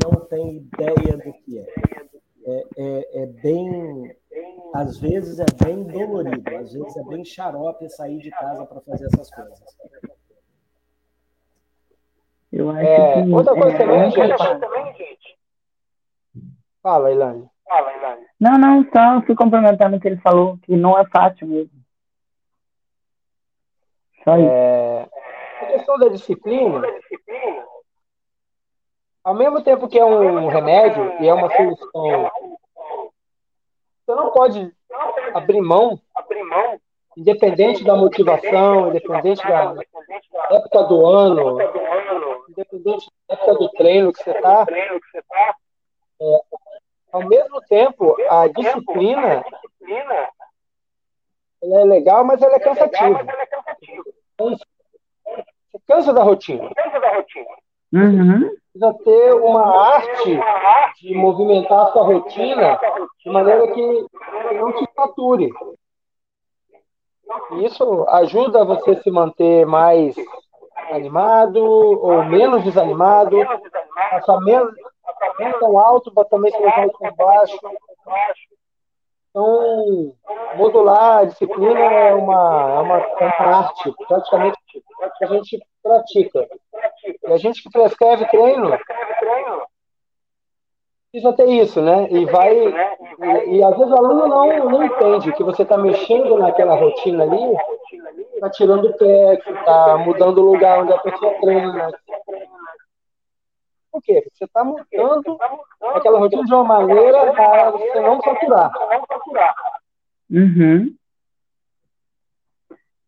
não 0.04 0.26
tem 0.26 0.58
ideia 0.58 1.18
do 1.18 1.34
que 1.34 1.60
é. 1.60 1.66
É, 2.46 2.66
é, 2.78 3.24
é 3.24 3.26
bem 3.26 4.16
às 4.74 4.98
vezes 5.00 5.40
é 5.40 5.46
bem 5.64 5.84
dolorido, 5.84 6.58
às 6.58 6.72
vezes 6.72 6.98
é 6.98 7.04
bem 7.04 7.26
xarope 7.26 7.90
sair 7.90 8.20
de 8.20 8.30
casa 8.30 8.66
para 8.66 8.82
fazer 8.82 9.06
essas 9.06 9.30
coisas. 9.32 9.60
Eu 12.52 12.70
acho 12.72 12.80
é, 12.80 13.24
que 13.24 13.32
outra 13.32 13.54
coisa 13.54 13.76
é, 13.76 13.78
também, 13.78 14.12
gente. 14.96 15.38
Fala, 16.82 17.12
Ilane. 17.12 17.48
Fala, 17.68 17.98
Ilane. 17.98 18.26
Não, 18.40 18.58
não, 18.58 18.84
só 18.92 19.22
fui 19.26 19.36
complementando 19.36 19.98
o 19.98 20.00
que 20.00 20.08
ele 20.08 20.18
falou, 20.18 20.58
que 20.64 20.76
não 20.76 20.98
é 20.98 21.06
fácil 21.06 21.48
mesmo. 21.48 21.79
É, 24.38 25.10
a 25.62 25.66
questão 25.68 25.98
da 25.98 26.10
disciplina, 26.10 26.82
ao 29.24 29.34
mesmo 29.34 29.64
tempo 29.64 29.88
que 29.88 29.98
é 29.98 30.06
um 30.06 30.48
remédio 30.48 31.22
e 31.22 31.28
é 31.28 31.34
uma 31.34 31.50
solução 31.50 32.30
você 34.10 34.16
não 34.16 34.32
pode 34.32 34.76
abrir 35.36 35.62
mão, 35.62 36.02
independente 37.16 37.84
da 37.84 37.96
motivação, 37.96 38.88
independente 38.90 39.48
da 39.48 39.76
época 40.50 40.84
do 40.86 41.06
ano, 41.06 41.62
independente 42.50 43.08
da 43.28 43.36
época 43.36 43.54
do 43.54 43.70
treino 43.70 44.12
que 44.12 44.24
você 44.24 44.32
está. 44.32 44.66
É, 46.22 46.42
ao 47.12 47.24
mesmo 47.28 47.62
tempo, 47.68 48.18
a 48.28 48.48
disciplina 48.48 49.46
ela 51.62 51.82
é 51.82 51.84
legal, 51.84 52.24
mas 52.24 52.42
ela 52.42 52.56
é 52.56 52.60
cansativa. 52.60 53.24
Você 54.40 55.80
cansa 55.88 56.14
da 56.14 56.24
rotina. 56.24 56.70
Uhum. 57.92 58.50
Precisa 58.72 58.94
ter 59.04 59.34
uma 59.34 59.96
arte 59.96 60.40
de 61.02 61.14
movimentar 61.14 61.88
a 61.88 61.92
sua 61.92 62.04
rotina 62.04 62.80
de 63.24 63.30
maneira 63.30 63.68
que 63.74 64.06
não 64.54 64.72
te 64.74 64.88
sature. 64.96 65.50
Isso 67.64 68.08
ajuda 68.10 68.66
você 68.66 68.92
a 68.92 69.02
se 69.02 69.12
manter 69.12 69.66
mais 69.66 70.16
animado 70.90 71.64
ou 71.64 72.24
menos 72.24 72.64
desanimado, 72.64 73.38
passar 74.10 74.40
menos, 74.42 74.74
não 75.40 75.60
tão 75.60 75.78
alto, 75.78 76.12
mas 76.16 76.28
também 76.30 76.52
se 76.52 76.60
levar 76.60 76.90
tão 76.90 77.16
baixo. 77.16 77.58
Então, 79.40 80.14
modular 80.58 81.20
a 81.20 81.26
disciplina 81.26 81.80
é 81.80 82.14
uma, 82.14 82.74
é 82.76 82.80
uma, 82.80 82.98
é 82.98 83.26
uma 83.26 83.58
arte, 83.58 83.94
praticamente, 84.06 84.58
que 85.18 85.24
a 85.24 85.28
gente 85.28 85.66
pratica. 85.82 86.46
E 87.26 87.32
a 87.32 87.38
gente 87.38 87.64
que 87.64 87.70
prescreve 87.70 88.26
treino, 88.26 88.78
precisa 91.10 91.34
ter 91.34 91.46
isso, 91.46 91.82
né? 91.82 92.10
E 92.12 92.26
vai. 92.26 92.54
E, 92.54 93.58
e 93.58 93.64
às 93.64 93.78
vezes 93.78 93.94
o 93.94 93.98
aluno 93.98 94.28
não, 94.28 94.70
não 94.70 94.84
entende 94.84 95.32
que 95.32 95.44
você 95.44 95.62
está 95.64 95.78
mexendo 95.78 96.38
naquela 96.38 96.76
rotina 96.76 97.24
ali, 97.24 97.56
está 98.34 98.50
tirando 98.50 98.90
o 98.90 98.98
pé, 98.98 99.36
está 99.36 99.98
mudando 100.00 100.40
o 100.40 100.52
lugar 100.52 100.82
onde 100.82 100.92
a 100.92 101.00
pessoa 101.00 101.34
treina. 101.40 101.92
Por 103.92 104.02
quê? 104.04 104.24
Você 104.34 104.46
está 104.46 104.64
mudando 104.64 105.38
aquela 105.96 106.20
rotina 106.20 106.44
de 106.44 106.54
uma 106.54 106.64
maneira 106.64 107.34
para 107.34 107.72
você 107.72 108.00
não 108.00 108.22
saturar. 108.22 108.72
Uhum. 110.30 110.96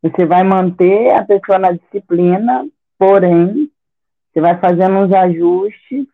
Você 0.01 0.25
vai 0.25 0.43
manter 0.43 1.13
a 1.13 1.23
pessoa 1.23 1.59
na 1.59 1.71
disciplina, 1.73 2.67
porém, 2.97 3.71
você 4.33 4.41
vai 4.41 4.57
fazendo 4.57 4.97
uns 4.97 5.13
ajustes 5.13 6.07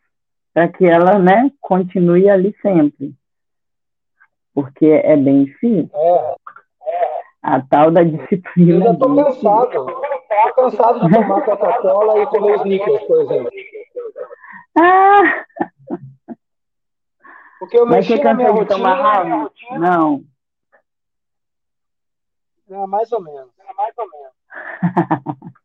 para 0.53 0.67
que 0.67 0.85
ela, 0.85 1.17
né, 1.17 1.49
continue 1.61 2.29
ali 2.29 2.53
sempre. 2.61 3.13
Porque 4.53 4.87
é 4.87 5.15
bem 5.15 5.45
difícil. 5.45 5.89
É. 5.93 6.35
A 7.43 7.61
tal 7.61 7.91
da 7.91 8.03
disciplina. 8.03 8.73
Eu 8.73 8.81
já 8.81 8.91
estou 8.91 9.15
cansado. 9.15 9.89
Estou 9.89 10.53
cansado 10.55 10.99
de 10.99 11.13
tomar 11.13 11.41
Coca-Cola 11.45 12.19
e 12.19 12.25
comer 12.25 12.55
sneakers, 12.55 13.03
por 13.03 13.21
exemplo. 13.21 13.51
Ah! 14.77 15.45
Porque 17.59 17.77
eu 17.77 17.85
Mas 17.85 18.07
mexi 18.07 18.23
na 18.23 18.33
minha 18.33 18.49
cansa 18.49 18.63
de 18.63 18.69
tomar 18.69 18.95
rotina. 18.95 19.29
house? 19.31 19.79
Não. 19.79 20.23
É, 22.69 22.85
mais 22.85 23.11
ou 23.11 23.21
menos. 23.21 23.49
Mais 23.75 23.93
ou 23.97 24.07
menos. 24.09 24.33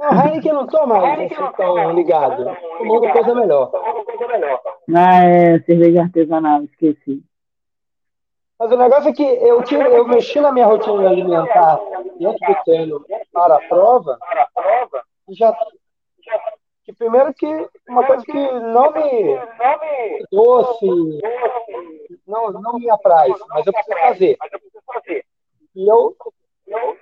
Não, 0.00 0.24
Heineken 0.24 0.52
não 0.52 0.66
toma 0.66 1.12
assim 1.12 1.28
tão 1.56 1.92
ligado. 1.92 2.44
Tomando 2.78 3.12
coisa 3.12 3.34
melhor. 3.34 3.70
Ah, 4.94 5.24
é 5.24 5.58
cerveja 5.60 6.02
artesanal, 6.02 6.62
esqueci. 6.62 7.22
Mas 8.58 8.72
o 8.72 8.76
negócio 8.76 9.10
é 9.10 9.12
que 9.12 9.22
eu, 9.22 9.62
tive, 9.64 9.82
eu 9.84 10.06
mexi 10.08 10.40
na 10.40 10.50
minha 10.50 10.66
rotina 10.66 11.10
alimentar 11.10 11.78
dentro 12.18 12.38
do 12.38 12.64
treino 12.64 13.04
para 13.32 13.56
a 13.56 13.68
prova 13.68 14.18
e 15.28 15.34
já 15.34 15.54
que 16.86 16.92
primeiro 16.92 17.34
que 17.34 17.46
uma 17.88 18.06
coisa 18.06 18.24
que 18.24 18.32
não 18.32 18.92
me 18.92 19.40
doce, 20.30 20.86
não, 22.26 22.52
não 22.52 22.78
me 22.78 22.88
apraz, 22.88 23.34
mas 23.48 23.66
eu 23.66 23.72
preciso 23.72 23.92
fazer. 23.96 24.38
E 25.74 25.90
eu 25.90 26.16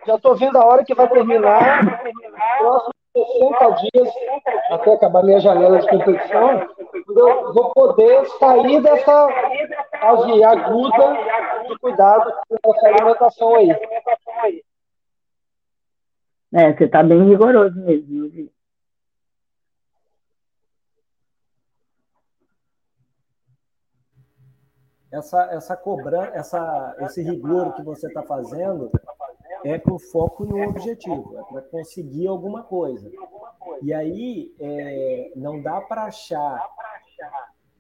já 0.06 0.14
estou 0.14 0.34
vendo 0.36 0.56
a 0.56 0.64
hora 0.64 0.84
que 0.84 0.94
vai 0.94 1.06
terminar, 1.10 2.02
próximos 2.58 2.94
60 3.14 3.70
dias, 3.72 4.14
até 4.70 4.94
acabar 4.94 5.22
minha 5.22 5.38
janela 5.38 5.78
de 5.78 5.86
competição, 5.86 6.66
eu 7.06 7.52
vou 7.52 7.70
poder 7.74 8.24
sair 8.38 8.80
dessa 8.80 9.28
fase 10.00 10.44
aguda 10.44 11.12
de 11.68 11.78
cuidado 11.78 12.32
com 12.62 12.74
essa 12.74 12.86
alimentação 12.86 13.54
aí. 13.54 14.64
É, 16.54 16.72
você 16.72 16.88
tá 16.88 17.02
bem 17.02 17.28
rigoroso 17.28 17.78
mesmo, 17.80 18.24
eu 18.24 18.30
vi. 18.30 18.54
Essa, 25.14 25.44
essa 25.52 25.76
cobrança, 25.76 26.32
essa, 26.34 26.96
esse 27.00 27.22
rigor 27.22 27.72
que 27.74 27.82
você 27.84 28.08
está 28.08 28.22
fazendo 28.22 28.90
é 29.64 29.78
com 29.78 29.96
foco 29.96 30.44
um 30.44 30.68
objetivo, 30.68 31.38
é 31.38 31.42
para 31.52 31.62
conseguir 31.62 32.26
alguma 32.26 32.64
coisa. 32.64 33.08
E 33.80 33.94
aí 33.94 34.52
é, 34.58 35.32
não 35.36 35.62
dá 35.62 35.80
para 35.80 36.04
achar 36.06 36.60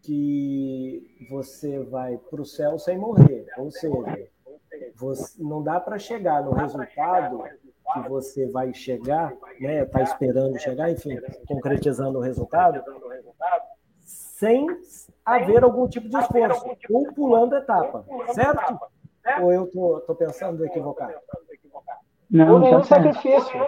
que 0.00 1.02
você 1.28 1.80
vai 1.80 2.18
para 2.18 2.40
o 2.40 2.46
céu 2.46 2.78
sem 2.78 2.96
morrer, 2.96 3.46
ou 3.58 3.70
seja, 3.70 4.28
você, 4.94 5.42
não 5.42 5.60
dá 5.60 5.80
para 5.80 5.98
chegar 5.98 6.42
no 6.42 6.52
resultado 6.52 7.42
que 7.92 8.08
você 8.08 8.46
vai 8.46 8.72
chegar, 8.72 9.32
né? 9.60 9.82
Está 9.82 10.02
esperando 10.02 10.58
chegar, 10.58 10.90
enfim, 10.90 11.18
concretizando 11.46 12.18
o 12.18 12.22
resultado, 12.22 12.82
sem 14.34 14.66
haver 15.24 15.62
algum 15.62 15.88
tipo 15.88 16.08
de 16.08 16.16
esforço, 16.16 16.66
ou 16.90 17.12
pulando 17.14 17.56
etapa, 17.56 18.04
certo? 18.32 18.80
Ou 19.40 19.52
eu 19.52 19.70
tô, 19.70 20.00
tô 20.00 20.14
pensando 20.14 20.64
equivocado? 20.66 21.14
Não, 22.28 22.54
Ou 22.54 22.58
nenhum 22.58 22.80
tá 22.80 22.84
certo. 22.84 23.14
sacrifício. 23.14 23.60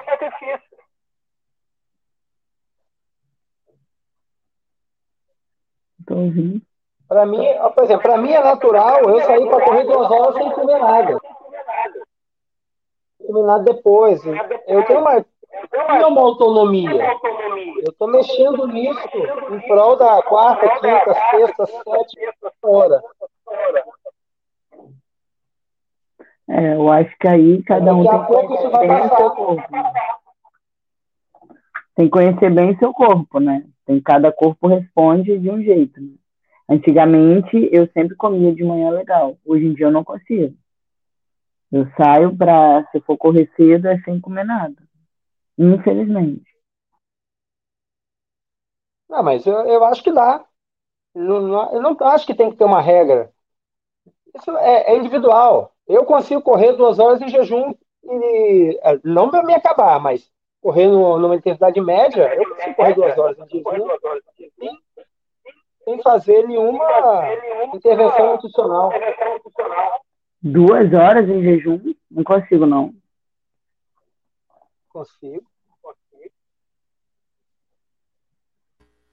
Tô 6.05 6.17
ouvindo. 6.17 6.63
Para 7.09 7.25
mim, 7.25 7.47
por 7.75 7.85
exemplo, 7.85 8.03
para 8.03 8.19
mim 8.19 8.33
é 8.33 8.43
natural 8.43 9.09
eu 9.09 9.21
sair 9.21 9.49
para 9.49 9.65
correr 9.65 9.85
duas 9.85 10.11
horas 10.11 10.35
sem 10.35 10.51
comer 10.51 10.79
nada. 10.81 11.21
Comer 13.25 13.47
nada 13.47 13.63
depois. 13.63 14.21
Eu 14.67 14.85
tenho 14.85 15.01
uma, 15.01 15.25
eu 15.63 15.87
tenho 15.87 16.09
uma 16.09 16.21
autonomia. 16.21 16.91
Eu 17.85 17.91
estou 17.91 18.09
mexendo 18.09 18.67
nisso 18.67 19.09
em 19.51 19.61
prol 19.67 19.97
da 19.97 20.23
quarta, 20.23 20.69
quinta, 20.81 21.15
sexta, 21.31 21.67
sétima 21.67 22.53
hora. 22.63 23.03
É, 26.49 26.75
eu 26.75 26.91
acho 26.93 27.17
que 27.19 27.29
aí 27.29 27.63
cada 27.63 27.95
um 27.95 28.05
tem 28.07 28.21
que 28.21 28.27
conhecer 28.27 28.79
bem 28.79 29.01
o 29.01 29.17
seu 29.17 29.31
corpo. 29.31 29.73
né? 29.73 29.93
Tem 31.95 32.05
que 32.05 32.11
conhecer 32.11 32.51
bem 32.51 32.71
o 32.71 32.79
seu 32.79 32.93
corpo, 32.93 33.41
né? 33.41 33.65
Tem 33.85 34.01
cada 34.01 34.31
corpo 34.31 34.69
responde 34.69 35.39
de 35.39 35.51
um 35.51 35.61
jeito. 35.63 36.01
Né? 36.01 36.15
Antigamente 36.69 37.69
eu 37.73 37.89
sempre 37.89 38.17
comia 38.17 38.55
de 38.55 38.63
manhã 38.63 38.91
legal. 38.91 39.37
Hoje 39.45 39.67
em 39.67 39.75
dia 39.75 39.87
eu 39.87 39.91
não 39.91 40.05
consigo. 40.05 40.55
Eu 41.73 41.89
saio 41.97 42.37
para, 42.37 42.87
se 42.93 43.01
for 43.01 43.17
correr 43.17 43.51
cedo, 43.57 43.89
é 43.89 43.99
sem 44.01 44.21
comer 44.21 44.45
nada. 44.45 44.86
Infelizmente. 45.59 46.47
Não, 49.09 49.23
mas 49.23 49.47
eu, 49.47 49.55
eu 49.67 49.85
acho 49.85 50.03
que 50.03 50.13
dá. 50.13 50.45
Não- 51.15 51.41
não- 51.43 51.75
eu 51.75 51.83
não 51.83 51.97
acho 52.09 52.27
que 52.27 52.35
tem 52.35 52.51
que 52.51 52.57
ter 52.57 52.65
uma 52.65 52.81
regra. 52.81 53.33
Isso 54.35 54.51
é, 54.59 54.93
é 54.93 54.97
individual. 54.97 55.73
Eu 55.89 56.05
consigo 56.05 56.43
correr 56.43 56.73
duas 56.73 56.99
horas 56.99 57.21
em 57.23 57.29
jejum 57.29 57.75
e 58.05 58.79
é, 58.83 58.99
não 59.05 59.31
para 59.31 59.43
me 59.43 59.55
acabar, 59.55 59.99
mas 60.01 60.31
correr 60.61 60.89
no- 60.89 61.19
numa 61.19 61.37
intensidade 61.37 61.81
média, 61.81 62.35
eu 62.35 62.49
consigo 62.51 62.75
correr 62.75 62.95
duas 62.95 63.19
horas 63.19 63.39
em 63.39 63.49
jejum 63.49 63.89
sem 65.85 66.03
fazer 66.03 66.47
nenhuma 66.49 66.85
intervenção 67.75 68.33
nutricional. 68.33 68.93
Duas 70.43 70.93
horas 70.93 71.29
em 71.29 71.43
jejum? 71.43 71.95
Não 72.11 72.25
consigo, 72.25 72.67
não. 72.67 72.93
Consigo. 74.97 75.45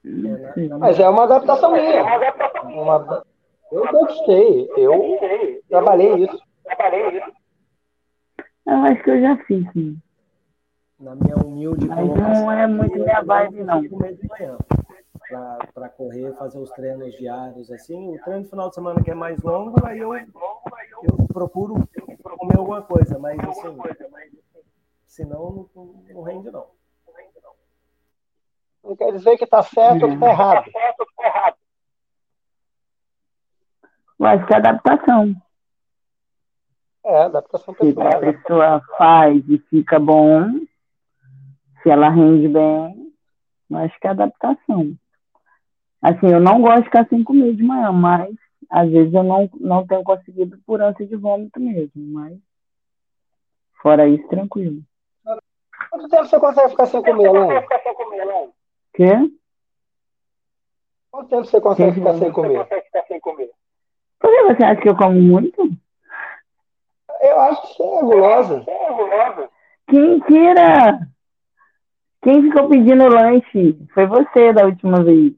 Não 0.02 0.52
sei. 0.54 0.68
Mas 0.68 0.98
é 0.98 1.06
uma 1.10 1.24
adaptação 1.24 1.72
minha. 1.72 2.02
Uma- 2.62 3.22
eu 3.70 3.86
conquistei, 3.88 4.70
eu 4.78 5.18
trabalhei 5.68 6.24
isso. 6.24 6.38
Eu 8.66 8.76
acho 8.76 9.02
que 9.02 9.10
eu 9.10 9.20
já 9.20 9.36
fiz, 9.44 9.70
sim. 9.72 9.98
Na 10.98 11.14
minha 11.16 11.36
humilde 11.36 11.86
Mas 11.86 12.08
não 12.08 12.50
é 12.50 12.66
muito 12.66 12.98
minha 12.98 13.20
vibe, 13.20 13.62
não. 13.62 13.82
de 13.82 13.90
para 15.74 15.88
correr, 15.90 16.32
fazer 16.36 16.58
os 16.60 16.70
treinos 16.70 17.14
diários 17.16 17.70
assim. 17.70 18.16
O 18.16 18.22
treino 18.22 18.42
no 18.42 18.48
final 18.48 18.68
de 18.70 18.74
semana 18.74 19.02
que 19.02 19.10
é 19.10 19.14
mais 19.14 19.38
longo, 19.42 19.86
aí 19.86 19.98
eu, 19.98 20.14
eu 20.16 21.26
procuro 21.30 21.86
comer 22.38 22.56
alguma 22.56 22.80
coisa, 22.80 23.18
mas 23.18 23.38
assim, 23.40 23.76
senão 25.14 25.68
não, 25.74 25.86
não 26.12 26.22
rende 26.22 26.50
não. 26.50 26.66
Não 28.82 28.96
quer 28.96 29.12
dizer 29.12 29.38
que 29.38 29.44
está 29.44 29.62
certo 29.62 30.02
ou 30.02 30.08
que 30.08 30.14
está 30.14 30.28
errado. 30.28 30.70
Eu 34.18 34.26
acho 34.26 34.46
que 34.46 34.52
é 34.52 34.56
adaptação. 34.56 35.34
É, 37.04 37.22
adaptação 37.22 37.74
Se 37.74 37.82
a 37.82 37.84
pessoal. 37.84 38.20
pessoa 38.20 38.82
faz 38.98 39.48
e 39.48 39.58
fica 39.70 39.98
bom, 39.98 40.50
se 41.82 41.90
ela 41.90 42.08
rende 42.08 42.48
bem, 42.48 43.12
eu 43.70 43.76
acho 43.78 43.98
que 44.00 44.06
é 44.06 44.10
adaptação. 44.10 44.96
Assim, 46.02 46.26
eu 46.26 46.40
não 46.40 46.60
gosto 46.60 46.80
de 46.80 46.84
ficar 46.84 47.08
sem 47.08 47.22
comer 47.22 47.54
de 47.54 47.62
manhã, 47.62 47.92
mas 47.92 48.34
às 48.70 48.90
vezes 48.90 49.12
eu 49.14 49.22
não, 49.22 49.48
não 49.60 49.86
tenho 49.86 50.02
conseguido 50.02 50.58
por 50.66 50.82
ânsia 50.82 51.06
de 51.06 51.16
vômito 51.16 51.60
mesmo, 51.60 51.92
mas 51.96 52.38
fora 53.80 54.08
isso, 54.08 54.26
tranquilo. 54.28 54.82
Quanto 55.94 56.08
tempo 56.08 56.24
você 56.26 56.40
consegue 56.40 56.70
ficar 56.70 56.86
sem 56.88 57.02
comer, 57.04 57.28
Alain? 57.28 58.52
Quê? 58.94 59.12
Quanto 61.12 61.28
tempo 61.28 61.44
você 61.44 61.60
consegue 61.60 61.92
Sem 61.92 62.02
ficar 62.02 62.18
sem 62.18 62.32
comer? 62.32 63.50
Por 64.18 64.30
que 64.30 64.42
você 64.42 64.64
acha 64.64 64.80
que 64.80 64.88
eu 64.88 64.96
como 64.96 65.22
muito? 65.22 65.62
Eu 67.20 67.40
acho 67.42 67.62
que 67.62 67.76
você 67.76 67.82
é 67.84 68.02
gulosa. 68.02 68.66
Que 69.88 69.96
mentira! 69.96 71.08
Quem 72.22 72.42
ficou 72.42 72.68
pedindo 72.68 73.06
lanche? 73.06 73.78
Foi 73.94 74.06
você 74.06 74.52
da 74.52 74.64
última 74.64 75.04
vez. 75.04 75.32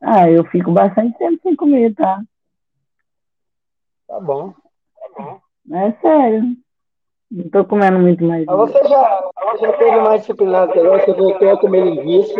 Ah, 0.00 0.28
eu 0.28 0.44
fico 0.46 0.72
bastante 0.72 1.16
tempo 1.18 1.40
sem 1.40 1.54
comer, 1.54 1.94
tá? 1.94 2.20
Tá 4.08 4.18
bom. 4.18 4.52
É 5.70 5.92
sério. 6.00 6.56
Não 7.32 7.48
tô 7.48 7.64
comendo 7.64 7.98
muito 7.98 8.22
mais. 8.24 8.44
Mas 8.44 8.56
você 8.56 8.86
já, 8.86 9.30
você 9.52 9.66
já 9.66 9.72
teve 9.78 10.00
mais 10.02 10.20
disciplinado 10.20 10.70
que 10.70 10.78
agora? 10.78 11.02
Você 11.02 11.14
voltou 11.14 11.50
a 11.50 11.58
comer 11.58 11.84
linguiça? 11.84 12.34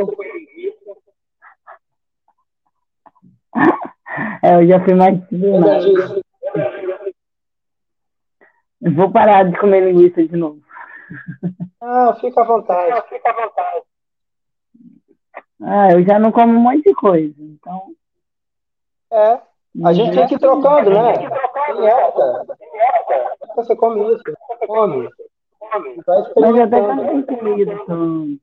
É, 4.43 4.57
eu 4.57 4.67
já 4.67 4.79
fui 4.85 4.93
mais 4.93 5.19
disciplinado. 5.21 6.21
Vou 8.95 9.11
parar 9.11 9.45
de 9.45 9.59
comer 9.59 9.91
linguiça 9.91 10.23
de 10.23 10.37
novo. 10.37 10.61
Ah, 11.81 12.15
fica 12.21 12.43
à 12.43 12.45
vontade. 12.45 13.03
Ah, 15.63 15.93
eu 15.93 16.03
já 16.05 16.19
não 16.19 16.31
como 16.31 16.53
um 16.53 16.61
monte 16.61 16.83
de 16.83 16.95
coisa. 16.95 17.35
Então. 17.39 17.95
É. 19.11 19.41
A 19.83 19.93
gente 19.95 20.15
tem 20.15 20.27
que 20.27 20.35
ir 20.35 20.39
trocando, 20.39 20.91
né? 20.91 21.15
Tem 21.15 21.87
essa. 21.87 22.47
Você 23.57 23.77
come 23.77 24.15
isso, 24.15 24.23
come. 24.67 25.09
Mas 26.37 26.59
até 26.61 26.81
que 26.81 26.87
eu 26.87 26.95
não 26.95 27.07
tenho 27.07 27.27
comido 27.27 27.85
tanto. 27.87 28.41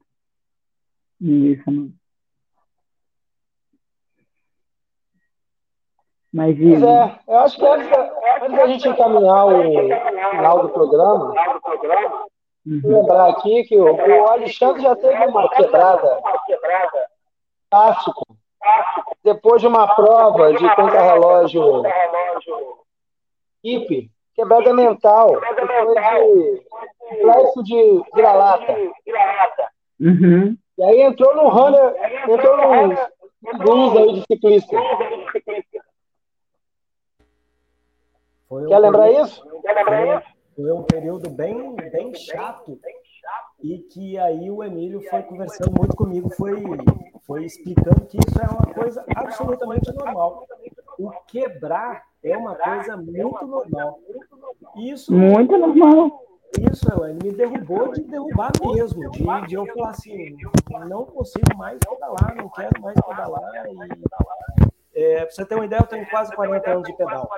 Linguiça, 1.21 1.71
não. 1.71 1.89
Mas 6.31 6.55
Pois 6.57 6.83
é, 6.83 7.19
eu 7.27 7.39
acho 7.39 7.57
que 7.57 7.65
antes 7.65 7.89
da, 7.89 8.19
antes 8.43 8.57
da 8.57 8.67
gente 8.67 8.87
encaminhar 8.87 9.47
o 9.47 10.31
final 10.31 10.61
do 10.61 10.69
programa, 10.69 11.33
Uhum. 12.65 12.81
lembrar 12.83 13.29
aqui 13.29 13.63
que 13.63 13.75
o, 13.77 13.95
o 13.95 14.27
Alexandre 14.27 14.83
já 14.83 14.95
teve 14.95 15.25
uma 15.25 15.49
quebrada 15.49 16.21
clássico. 17.71 18.27
Depois 19.23 19.61
de 19.61 19.67
uma 19.67 19.95
prova 19.95 20.53
de 20.53 20.75
contra-relógio 20.75 21.83
IP, 23.63 24.11
quebrada 24.39 24.73
mental, 24.73 25.39
que 25.41 25.65
foi 25.65 25.93
de 25.95 26.65
complexo 26.99 27.63
de 27.63 28.01
vira-lata. 28.15 28.75
Uhum. 29.99 30.57
E 30.77 30.83
aí 30.83 31.01
entrou 31.01 31.35
no 31.35 31.49
runner, 31.49 31.93
entrou 32.29 32.57
no 32.57 33.57
blues 33.57 33.97
aí 33.97 34.13
de 34.13 34.21
ciclista. 34.31 34.77
Foi 38.47 38.63
um 38.63 38.67
Quer 38.67 38.79
lembrar 38.79 39.03
período- 39.03 39.25
isso? 39.25 39.43
Foi, 39.43 40.21
foi 40.55 40.71
um 40.71 40.83
período 40.83 41.29
bem, 41.29 41.75
bem 41.75 42.13
chato 42.15 42.79
e 43.61 43.77
que 43.79 44.17
aí 44.17 44.49
o 44.49 44.63
Emílio 44.63 45.01
foi 45.09 45.21
conversando 45.23 45.77
muito 45.77 45.95
comigo, 45.95 46.29
foi, 46.29 46.63
foi 47.27 47.43
explicando 47.43 48.05
que 48.07 48.17
isso 48.17 48.41
é 48.41 48.45
uma 48.47 48.73
coisa 48.73 49.03
absolutamente 49.15 49.93
normal. 49.93 50.45
O 50.97 51.11
quebrar 51.27 52.08
é 52.23 52.37
uma 52.37 52.55
coisa 52.55 52.97
muito 52.97 53.45
normal. 53.47 53.99
Isso, 54.75 55.11
Muito 55.13 55.57
normal. 55.57 56.21
isso 56.71 56.87
ele 57.05 57.13
me 57.23 57.31
derrubou 57.31 57.91
de 57.91 58.01
derrubar 58.03 58.51
mesmo, 58.61 59.09
de, 59.11 59.47
de 59.47 59.55
eu 59.55 59.65
falar 59.67 59.89
assim, 59.89 60.35
não 60.87 61.05
consigo 61.05 61.55
mais 61.57 61.79
pedalar, 61.79 62.35
não 62.35 62.49
quero 62.49 62.81
mais 62.81 62.99
pedalar. 63.01 63.51
E, 64.93 65.01
é, 65.01 65.25
pra 65.25 65.29
você 65.31 65.45
ter 65.45 65.55
uma 65.55 65.65
ideia, 65.65 65.79
eu 65.81 65.87
tenho 65.87 66.09
quase 66.09 66.35
40 66.35 66.71
anos 66.71 66.83
de 66.83 66.95
pedal. 66.95 67.29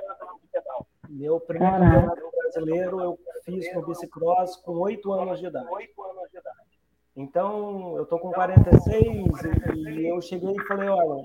Meu 1.09 1.39
primeiro 1.39 1.77
campeonato 1.77 2.21
brasileiro 2.37 3.01
eu 3.01 3.19
fiz 3.45 3.73
no 3.75 3.85
bicicross 3.85 4.55
com 4.57 4.73
8 4.79 5.11
anos 5.11 5.39
de 5.39 5.47
idade. 5.47 5.67
Então, 7.15 7.97
eu 7.97 8.05
tô 8.05 8.17
com 8.17 8.31
46 8.31 8.93
e, 9.75 9.79
e 9.89 10.07
eu 10.07 10.21
cheguei 10.21 10.53
e 10.55 10.65
falei, 10.65 10.87
olha, 10.87 11.21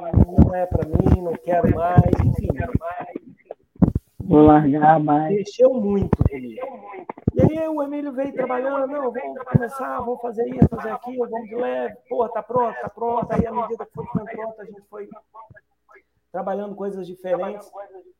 não 0.00 0.54
é 0.54 0.66
para 0.66 0.86
mim, 0.86 1.22
não 1.22 1.32
quero 1.34 1.74
mais, 1.74 2.00
enfim. 2.24 2.48
Vou 4.18 4.42
largar 4.42 5.00
mais. 5.00 5.34
Mexeu 5.34 5.74
muito 5.74 6.16
comigo. 6.16 6.60
E 7.34 7.58
aí 7.58 7.68
o 7.68 7.82
Emílio 7.82 8.12
veio 8.12 8.32
trabalhando, 8.32 8.86
não, 8.86 9.12
vamos 9.12 9.42
começar, 9.44 9.98
vamos 10.00 10.20
fazer 10.20 10.48
isso, 10.48 10.68
fazer 10.68 10.90
aquilo, 10.90 11.28
vamos 11.28 11.48
de 11.48 11.54
leve, 11.54 11.96
pô, 12.08 12.28
tá 12.28 12.42
pronto, 12.42 12.80
tá 12.80 12.88
pronto. 12.88 13.30
Aí 13.32 13.46
à 13.46 13.52
medida 13.52 13.86
que 13.86 13.92
foi 13.92 14.06
ficando 14.06 14.24
pronto, 14.26 14.60
a 14.60 14.64
gente 14.64 14.82
foi 14.88 15.08
trabalhando 16.30 16.74
coisas 16.74 17.06
diferentes, 17.06 17.70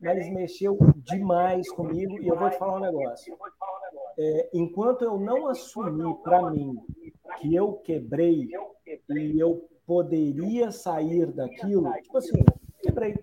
mas 0.01 0.29
mexeu 0.31 0.77
demais 0.97 1.71
comigo. 1.71 2.21
E 2.21 2.29
eu 2.29 2.37
vou 2.37 2.51
te 2.51 2.59
falar 2.59 2.77
um 2.77 2.81
negócio. 2.81 3.37
É, 4.19 4.51
enquanto 4.53 5.03
eu 5.03 5.19
não 5.19 5.49
assumi 5.49 6.14
para 6.23 6.51
mim 6.51 6.77
que 7.38 7.55
eu 7.55 7.75
quebrei 7.75 8.49
e 9.09 9.38
eu 9.38 9.64
poderia 9.90 10.70
sair 10.70 11.26
daquilo, 11.33 11.92
tipo 11.94 12.16
assim, 12.16 12.44
quebrei. 12.81 13.18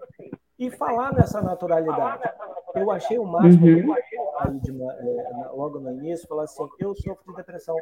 E 0.59 0.69
falar 0.69 1.13
nessa 1.13 1.41
naturalidade. 1.41 2.29
Eu 2.75 2.91
achei 2.91 3.17
o 3.17 3.23
máximo 3.23 3.65
Uhum. 3.65 3.93
aí 3.93 4.59
de 4.59 4.71
é, 4.71 5.49
logo 5.53 5.79
no 5.79 5.93
início, 5.93 6.27
falar 6.27 6.43
assim, 6.43 6.67
eu 6.79 6.93
sofro 6.93 7.23
de 7.31 7.37
depressão. 7.37 7.77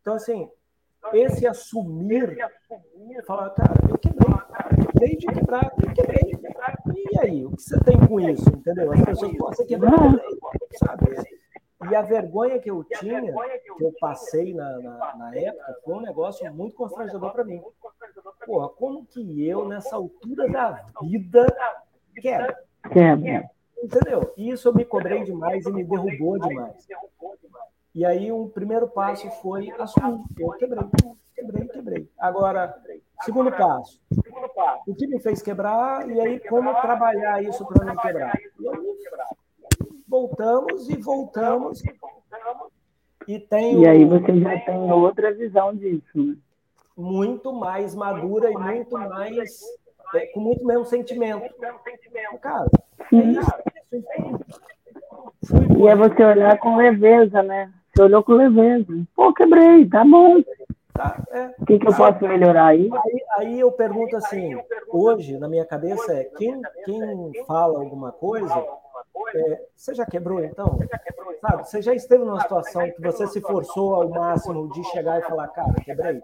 Então, 0.00 0.14
assim, 0.14 0.48
esse 1.12 1.48
assumir, 1.48 2.38
falar, 3.26 3.50
cara, 3.50 3.74
eu 3.90 3.98
quebrei, 3.98 4.34
quebrei 4.86 5.16
de 5.16 5.26
quebrar, 5.26 5.72
eu 5.82 5.92
quebrei. 5.92 6.38
E 7.12 7.20
aí, 7.20 7.44
o 7.44 7.50
que 7.56 7.62
você 7.62 7.80
tem 7.80 7.98
com 8.06 8.20
isso, 8.20 8.48
entendeu? 8.50 8.92
As 8.92 9.02
pessoas, 9.04 9.36
pô, 9.36 9.46
você 9.46 9.64
quebrou, 9.64 9.90
sabe? 10.76 11.38
E 11.90 11.94
a 11.94 12.02
vergonha 12.02 12.58
que 12.58 12.70
eu 12.70 12.84
tinha, 12.84 13.20
que 13.22 13.84
eu 13.84 13.92
passei 14.00 14.52
na, 14.52 14.78
na, 14.78 15.16
na 15.16 15.36
época, 15.36 15.76
foi 15.84 15.94
um 15.94 16.00
negócio 16.00 16.54
muito 16.54 16.76
constrangedor 16.76 17.32
para 17.32 17.44
mim. 17.44 17.62
Porra, 18.48 18.70
como 18.70 19.04
que 19.04 19.46
eu, 19.46 19.68
nessa 19.68 19.94
altura 19.94 20.48
da 20.48 20.86
vida, 21.02 21.46
quero? 22.14 22.56
Quebra. 22.90 23.50
Entendeu? 23.82 24.32
E 24.38 24.48
isso 24.48 24.68
eu 24.68 24.74
me 24.74 24.86
cobrei 24.86 25.22
demais 25.22 25.66
e 25.66 25.70
me 25.70 25.84
derrubou 25.84 26.38
demais. 26.38 26.88
E 27.94 28.06
aí 28.06 28.32
um 28.32 28.48
primeiro 28.48 28.88
passo 28.88 29.30
foi 29.42 29.70
assumir. 29.78 30.24
Eu 30.38 30.52
quebrei, 30.52 30.82
quebrei, 31.34 31.68
quebrei. 31.68 32.10
Agora, 32.18 32.74
segundo 33.20 33.50
passo. 33.50 34.00
O 34.86 34.94
que 34.94 35.06
me 35.06 35.20
fez 35.20 35.42
quebrar 35.42 36.08
e 36.08 36.18
aí 36.18 36.40
como 36.40 36.72
trabalhar 36.80 37.44
isso 37.44 37.66
para 37.66 37.84
não 37.84 37.96
quebrar? 37.98 38.34
E 38.58 38.66
aí, 38.66 38.96
voltamos 40.08 40.88
e 40.88 40.96
voltamos. 40.96 41.82
E 43.26 43.38
tenho 43.38 43.82
E 43.82 43.86
aí 43.86 44.06
você 44.06 44.40
já 44.40 44.58
tem 44.60 44.90
outra 44.90 45.34
visão 45.34 45.76
disso, 45.76 46.16
né? 46.16 46.34
Muito 46.98 47.52
mais 47.52 47.94
madura 47.94 48.50
e 48.50 48.54
muito 48.54 48.98
mais 48.98 49.62
é, 50.14 50.26
com 50.26 50.40
muito 50.40 50.64
menos 50.66 50.88
sentimento. 50.88 51.48
Cara, 52.40 52.66
é 53.12 53.16
isso. 53.16 53.50
é 53.92 53.98
isso. 53.98 54.68
Fui 55.46 55.82
E 55.82 55.86
é 55.86 55.94
você 55.94 56.24
olhar 56.24 56.58
com 56.58 56.76
leveza, 56.76 57.42
né? 57.42 57.72
Você 57.94 58.02
olhou 58.02 58.22
com 58.22 58.32
leveza. 58.32 58.92
Pô, 59.14 59.32
quebrei, 59.32 59.88
tá 59.88 60.04
bom. 60.04 60.42
Tá, 60.92 61.22
é. 61.30 61.54
O 61.58 61.66
que, 61.66 61.78
que 61.78 61.86
eu 61.86 61.94
posso 61.94 62.26
melhorar 62.26 62.66
aí? 62.66 62.90
Aí, 62.92 63.24
aí 63.36 63.60
eu 63.60 63.70
pergunto 63.70 64.16
assim, 64.16 64.60
hoje, 64.88 65.38
na 65.38 65.46
minha 65.46 65.64
cabeça, 65.64 66.12
é 66.12 66.24
quem, 66.24 66.60
quem 66.84 67.44
fala 67.46 67.78
alguma 67.78 68.10
coisa, 68.10 68.52
é, 69.34 69.62
você 69.76 69.94
já 69.94 70.04
quebrou 70.04 70.42
então? 70.42 70.76
Sabe, 71.40 71.68
você 71.68 71.80
já 71.80 71.94
esteve 71.94 72.24
numa 72.24 72.40
situação 72.40 72.90
que 72.90 73.00
você 73.00 73.28
se 73.28 73.40
forçou 73.40 73.94
ao 73.94 74.08
máximo 74.08 74.68
de 74.72 74.82
chegar 74.90 75.20
e 75.20 75.22
falar, 75.22 75.46
cara, 75.48 75.72
quebrei? 75.84 76.20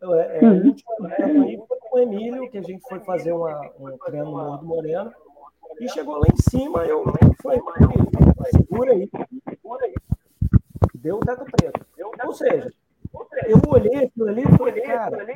Eu, 0.00 0.14
é, 0.14 0.38
é, 0.38 0.48
o 0.48 0.66
último 0.66 0.94
evento 1.00 1.42
aí 1.42 1.62
foi 1.68 1.78
com 1.78 1.96
o 1.96 1.98
Emílio, 2.00 2.50
que 2.50 2.58
a 2.58 2.62
gente 2.62 2.80
foi 2.88 3.00
fazer 3.00 3.32
uma, 3.32 3.60
um 3.78 3.98
treino 3.98 4.24
no 4.26 4.32
Morro 4.32 4.56
do 4.58 4.66
Moreno, 4.66 5.12
e 5.78 5.88
chegou 5.88 6.16
lá 6.16 6.26
em 6.32 6.36
cima, 6.50 6.84
eu 6.84 7.04
falei, 7.42 7.60
segura 8.50 8.92
aí, 8.92 9.10
segura 9.48 9.86
aí. 9.86 9.94
Deu 10.94 11.16
o 11.16 11.20
teto 11.20 11.44
preto. 11.44 11.86
Ou 12.26 12.32
seja, 12.34 12.72
eu 13.46 13.60
olhei 13.68 14.04
aquilo 14.04 14.28
ali 14.28 14.42
e 14.42 14.58
falei, 14.58 14.80
cara, 14.82 15.26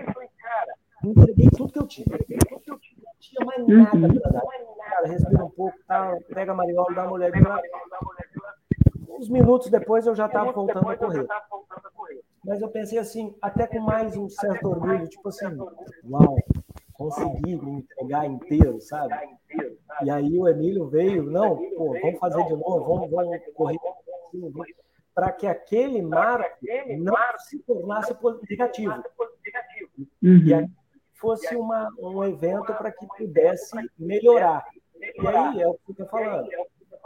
entreguei 1.04 1.48
tudo 1.50 1.72
que 1.72 1.78
eu 1.78 1.86
tinha. 1.86 2.06
Não 2.08 3.12
tinha 3.20 3.46
mais 3.46 3.66
nada 3.66 4.20
para 4.20 4.30
dar. 4.30 4.42
Cara, 4.90 5.08
respira 5.08 5.44
um 5.44 5.50
pouco, 5.50 5.76
tá, 5.86 6.16
pega 6.32 6.52
a 6.52 6.54
mariola, 6.54 6.94
dá 6.94 7.02
uma 7.04 7.12
olhadinha. 7.12 7.60
Uns 9.08 9.28
minutos 9.28 9.70
depois 9.70 10.06
eu 10.06 10.14
já 10.14 10.26
estava 10.26 10.52
voltando 10.52 10.88
a 10.88 10.96
correr. 10.96 11.26
Mas 12.44 12.60
eu 12.60 12.68
pensei 12.68 12.98
assim, 12.98 13.34
até 13.40 13.66
com 13.66 13.80
mais 13.80 14.16
um 14.16 14.28
certo 14.28 14.68
orgulho, 14.68 15.08
tipo 15.08 15.28
assim, 15.28 15.46
uau, 16.04 16.36
consegui 16.92 17.56
me 17.56 17.78
entregar 17.78 18.26
inteiro, 18.26 18.80
sabe? 18.80 19.14
E 20.02 20.10
aí 20.10 20.38
o 20.38 20.48
Emílio 20.48 20.88
veio, 20.88 21.22
não, 21.22 21.56
pô, 21.56 21.96
vamos 22.00 22.18
fazer 22.18 22.44
de 22.44 22.52
novo, 22.52 22.84
vamos, 22.84 23.10
vamos 23.10 23.40
correr 23.54 23.78
para 25.14 25.30
que 25.30 25.46
aquele 25.46 26.02
marco 26.02 26.58
não 26.98 27.14
se 27.38 27.58
tornasse 27.60 28.14
negativo. 28.50 29.02
E 30.20 30.52
aí 30.52 30.68
fosse 31.14 31.56
uma, 31.56 31.88
um 31.98 32.22
evento 32.24 32.74
para 32.74 32.92
que 32.92 33.06
pudesse 33.16 33.74
melhorar. 33.98 34.64
E 35.00 35.26
aí 35.26 35.62
é 35.62 35.68
o 35.68 35.74
que 35.74 35.90
eu 35.90 35.92
estou 35.92 36.06
falando. 36.08 36.48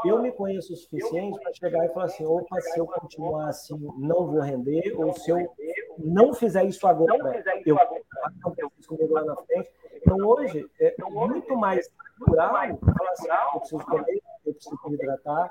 Eu 0.05 0.23
me 0.23 0.31
conheço 0.31 0.73
o 0.73 0.77
suficiente 0.77 1.41
para 1.41 1.53
chegar 1.53 1.85
e 1.85 1.89
falar 1.89 2.07
assim: 2.07 2.25
opa, 2.25 2.61
se 2.61 2.79
eu 2.79 2.87
continuar 2.87 3.49
assim, 3.49 3.77
não 3.99 4.27
vou 4.27 4.41
render, 4.41 4.95
ou 4.97 5.13
se 5.13 5.31
eu 5.31 5.53
não 5.99 6.33
fizer 6.33 6.65
isso 6.65 6.87
agora, 6.87 7.43
eu 7.65 8.71
fiz 8.71 8.87
comigo 8.87 9.13
lá 9.13 9.25
na 9.25 9.37
frente. 9.37 9.71
Então, 9.97 10.17
hoje, 10.19 10.69
é 10.81 10.95
muito 11.11 11.57
mais 11.57 11.91
natural 12.21 12.79
falar 12.97 13.11
assim, 13.11 13.29
eu 13.55 13.61
preciso 13.61 13.85
comer, 13.85 14.23
eu 14.47 14.55
preciso 14.55 14.79
me 14.87 14.95
hidratar, 14.95 15.51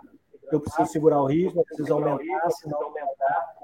eu 0.52 0.60
preciso 0.62 0.88
segurar 0.92 1.22
o 1.22 1.26
ritmo, 1.26 1.62
eu 1.62 1.66
preciso 1.66 1.94
aumentar, 1.94 2.50
se 2.52 2.70
não 2.70 2.82
aumentar. 2.82 3.56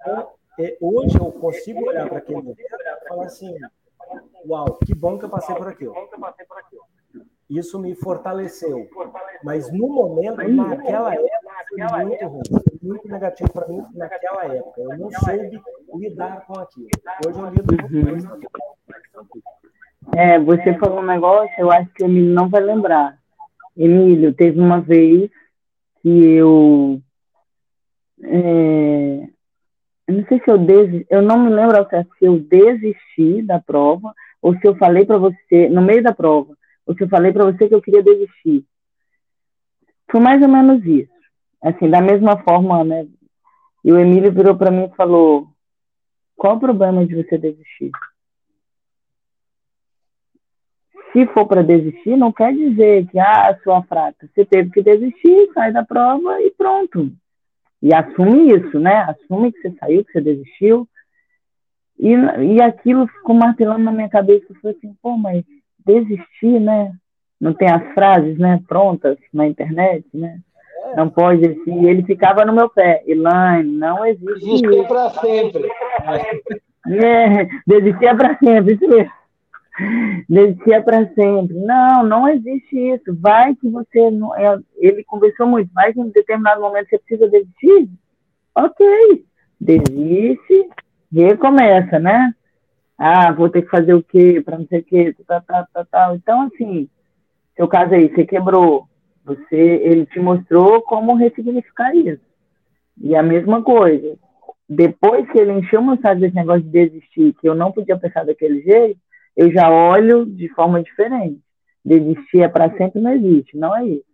Então, 0.00 0.30
é, 0.58 0.76
hoje 0.80 1.18
eu 1.18 1.32
consigo 1.32 1.86
olhar 1.86 2.08
para 2.08 2.18
aquele 2.18 2.38
evento 2.38 2.60
e 2.60 3.08
falar 3.08 3.24
assim, 3.24 3.54
uau, 4.46 4.78
que 4.84 4.94
bom 4.94 5.18
que 5.18 5.24
eu 5.24 5.30
passei 5.30 5.54
por 5.54 5.68
aquilo. 5.68 5.94
Isso 7.48 7.78
me 7.78 7.94
fortaleceu. 7.94 8.88
Mas 9.44 9.72
no 9.72 9.88
momento, 9.88 10.36
naquela 10.48 11.14
época, 11.14 11.30
foi 11.88 12.04
muito 12.04 12.26
ruim, 12.26 12.42
muito 12.82 13.08
negativo 13.08 13.52
para 13.52 13.68
mim 13.68 13.84
naquela 13.94 14.44
época. 14.46 14.80
Eu 14.80 14.98
não 14.98 15.10
soube 15.10 15.60
lidar 15.94 16.44
com 16.46 16.58
aquilo. 16.58 16.88
Hoje 17.26 17.38
eu 17.38 17.48
lido 17.50 17.76
com 17.76 18.16
isso. 18.16 18.28
É, 20.16 20.38
você 20.38 20.74
falou 20.74 21.00
um 21.00 21.06
negócio, 21.06 21.52
eu 21.58 21.70
acho 21.70 21.88
que 21.90 22.02
o 22.02 22.06
Emílio 22.06 22.34
não 22.34 22.48
vai 22.48 22.60
lembrar. 22.60 23.18
Emílio, 23.76 24.32
teve 24.32 24.58
uma 24.58 24.80
vez 24.80 25.30
que 26.02 26.08
eu. 26.08 27.00
É, 28.22 29.28
eu 30.08 30.14
não 30.14 30.26
sei 30.26 30.40
se 30.40 30.50
eu 30.50 30.58
desisti, 30.58 31.06
eu 31.10 31.22
não 31.22 31.38
me 31.38 31.50
lembro 31.50 31.86
se 31.88 32.24
eu 32.24 32.38
desisti 32.38 33.42
da 33.42 33.60
prova 33.60 34.14
ou 34.40 34.54
se 34.56 34.66
eu 34.66 34.76
falei 34.76 35.04
para 35.04 35.18
você, 35.18 35.68
no 35.68 35.82
meio 35.82 36.02
da 36.02 36.14
prova, 36.14 36.56
ou 36.86 36.94
se 36.94 37.02
eu 37.02 37.08
falei 37.08 37.32
para 37.32 37.44
você 37.44 37.68
que 37.68 37.74
eu 37.74 37.82
queria 37.82 38.02
desistir. 38.02 38.64
Foi 40.10 40.20
mais 40.20 40.40
ou 40.40 40.48
menos 40.48 40.84
isso. 40.84 41.12
Assim, 41.60 41.90
da 41.90 42.00
mesma 42.00 42.38
forma, 42.44 42.84
né? 42.84 43.06
E 43.84 43.92
o 43.92 43.98
Emílio 43.98 44.32
virou 44.32 44.56
para 44.56 44.70
mim 44.70 44.84
e 44.84 44.96
falou: 44.96 45.48
qual 46.36 46.56
o 46.56 46.60
problema 46.60 47.04
de 47.04 47.14
você 47.14 47.36
desistir? 47.36 47.90
Se 51.12 51.26
for 51.28 51.46
para 51.46 51.62
desistir, 51.62 52.16
não 52.16 52.30
quer 52.30 52.52
dizer 52.52 53.06
que, 53.06 53.18
ah, 53.18 53.58
sua 53.64 53.82
fraca. 53.82 54.28
Você 54.28 54.44
teve 54.44 54.70
que 54.70 54.82
desistir, 54.82 55.50
sai 55.54 55.72
da 55.72 55.84
prova 55.84 56.40
e 56.42 56.50
pronto. 56.50 57.10
E 57.80 57.94
assume 57.94 58.52
isso, 58.54 58.78
né? 58.78 59.06
Assume 59.08 59.50
que 59.50 59.60
você 59.60 59.74
saiu, 59.78 60.04
que 60.04 60.12
você 60.12 60.20
desistiu. 60.20 60.86
E, 61.98 62.10
e 62.10 62.60
aquilo 62.60 63.06
ficou 63.06 63.34
martelando 63.34 63.84
na 63.84 63.92
minha 63.92 64.10
cabeça. 64.10 64.44
Eu 64.50 64.56
falei 64.56 64.76
assim, 64.76 64.94
pô, 65.00 65.16
mas 65.16 65.42
desistir, 65.86 66.60
né? 66.60 66.92
Não 67.40 67.52
tem 67.54 67.70
as 67.70 67.82
frases, 67.94 68.38
né, 68.38 68.60
prontas 68.66 69.18
na 69.32 69.46
internet, 69.46 70.04
né? 70.12 70.38
Não 70.96 71.08
pode 71.08 71.44
assim. 71.44 71.82
E 71.82 71.86
ele 71.86 72.02
ficava 72.02 72.44
no 72.44 72.52
meu 72.52 72.68
pé. 72.68 73.02
Elaine, 73.06 73.76
não 73.76 74.04
existe 74.04 74.62
Desistir 74.62 74.86
para 74.86 75.10
sempre. 75.10 75.68
É, 76.88 77.48
desistir 77.66 78.06
é 78.06 78.14
para 78.14 78.38
sempre, 78.38 78.74
isso 78.74 78.88
mesmo. 78.88 79.12
Desistir 80.28 80.72
é 80.72 80.80
para 80.80 81.06
sempre. 81.14 81.56
Não, 81.58 82.04
não 82.04 82.28
existe 82.28 82.78
isso. 82.78 83.14
Vai 83.18 83.54
que 83.56 83.68
você. 83.68 84.10
Não, 84.10 84.34
é, 84.36 84.58
ele 84.76 85.02
conversou 85.04 85.46
muito. 85.46 85.70
Vai 85.74 85.92
que 85.92 86.00
em 86.00 86.10
determinado 86.10 86.60
momento 86.60 86.88
você 86.88 86.98
precisa 86.98 87.28
desistir. 87.28 87.90
Ok. 88.54 88.86
Desiste, 89.60 90.68
recomeça, 91.12 91.98
né? 91.98 92.32
Ah, 92.98 93.30
vou 93.32 93.50
ter 93.50 93.62
que 93.62 93.70
fazer 93.70 93.94
o 93.94 94.02
quê? 94.02 94.42
Para 94.44 94.58
não 94.58 94.66
sei 94.66 94.80
o 94.80 94.84
quê. 94.84 95.14
Tá, 95.26 95.40
tá, 95.40 95.66
tá, 95.72 95.84
tá. 95.84 96.14
Então, 96.14 96.42
assim, 96.42 96.88
seu 97.54 97.68
caso 97.68 97.94
aí, 97.94 98.08
você 98.08 98.24
quebrou. 98.24 98.88
Você, 99.24 99.56
ele 99.56 100.06
te 100.06 100.20
mostrou 100.20 100.80
como 100.82 101.14
ressignificar 101.14 101.94
isso. 101.94 102.22
E 103.00 103.14
a 103.14 103.22
mesma 103.22 103.62
coisa. 103.62 104.16
Depois 104.68 105.30
que 105.30 105.38
ele 105.38 105.52
encheu 105.52 105.82
meu 105.82 105.98
saco 106.00 106.20
desse 106.20 106.34
negócio 106.34 106.62
de 106.62 106.70
desistir, 106.70 107.34
que 107.34 107.48
eu 107.48 107.54
não 107.54 107.70
podia 107.70 107.98
pensar 107.98 108.24
daquele 108.24 108.62
jeito, 108.62 108.98
eu 109.36 109.52
já 109.52 109.70
olho 109.70 110.24
de 110.24 110.48
forma 110.48 110.82
diferente. 110.82 111.40
Desistir 111.84 112.40
é 112.40 112.48
para 112.48 112.76
sempre 112.76 113.00
não 113.00 113.12
existe, 113.12 113.56
não 113.56 113.76
é 113.76 113.86
isso. 113.86 114.04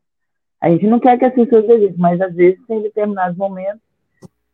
A 0.60 0.68
gente 0.70 0.86
não 0.86 1.00
quer 1.00 1.18
que 1.18 1.24
as 1.24 1.34
pessoas 1.34 1.66
desistam, 1.66 1.96
mas 1.98 2.20
às 2.20 2.34
vezes 2.34 2.60
tem 2.66 2.82
determinados 2.82 3.36
momentos 3.36 3.80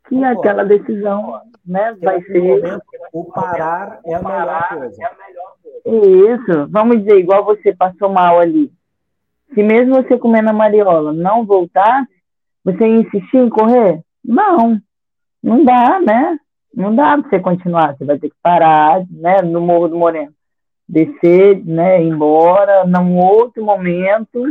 que 0.09 0.25
aquela 0.25 0.65
decisão 0.65 1.41
né, 1.65 1.95
vai 2.03 2.23
ser. 2.23 2.41
Momento, 2.41 2.83
o 3.13 3.25
parar 3.25 4.01
é 4.05 4.15
a 4.15 4.23
melhor 4.23 4.69
coisa. 4.69 5.03
Isso, 5.85 6.67
vamos 6.71 6.99
dizer, 6.99 7.19
igual 7.19 7.45
você 7.45 7.75
passou 7.75 8.09
mal 8.09 8.41
ali. 8.41 8.73
Se 9.55 9.63
mesmo 9.63 9.95
você 9.95 10.19
comendo 10.19 10.51
a 10.51 10.53
mariola 10.53 11.13
não 11.13 11.45
voltasse, 11.45 12.09
você 12.65 12.87
insistir 12.87 13.39
em 13.39 13.49
correr? 13.49 14.03
Não, 14.25 14.79
não 15.43 15.65
dá, 15.65 16.01
né? 16.01 16.39
Não 16.75 16.95
dá 16.95 17.17
para 17.17 17.29
você 17.29 17.41
continuar, 17.41 17.97
você 17.97 18.05
vai 18.05 18.19
ter 18.19 18.29
que 18.29 18.37
parar, 18.43 19.03
né, 19.11 19.41
no 19.43 19.61
Morro 19.61 19.89
do 19.89 19.97
Moreno 19.97 20.33
descer, 20.89 21.63
né, 21.65 22.03
ir 22.03 22.09
embora, 22.09 22.87
num 22.87 23.19
outro 23.19 23.63
momento, 23.63 24.43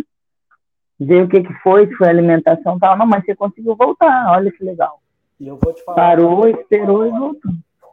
ver 0.99 1.23
o 1.23 1.27
que, 1.27 1.41
que 1.41 1.53
foi, 1.55 1.87
se 1.87 1.95
foi 1.95 2.07
alimentação 2.07 2.77
tal, 2.77 2.95
não, 2.95 3.07
mas 3.07 3.25
você 3.25 3.35
conseguiu 3.35 3.75
voltar, 3.75 4.31
olha 4.31 4.51
que 4.51 4.63
legal. 4.63 5.01
E 5.39 5.47
eu 5.47 5.57
vou 5.57 5.73
te 5.73 5.83
falar, 5.83 5.95
Parou, 5.95 6.47
esperou 6.47 7.05
e 7.05 7.09
voltou. 7.11 7.51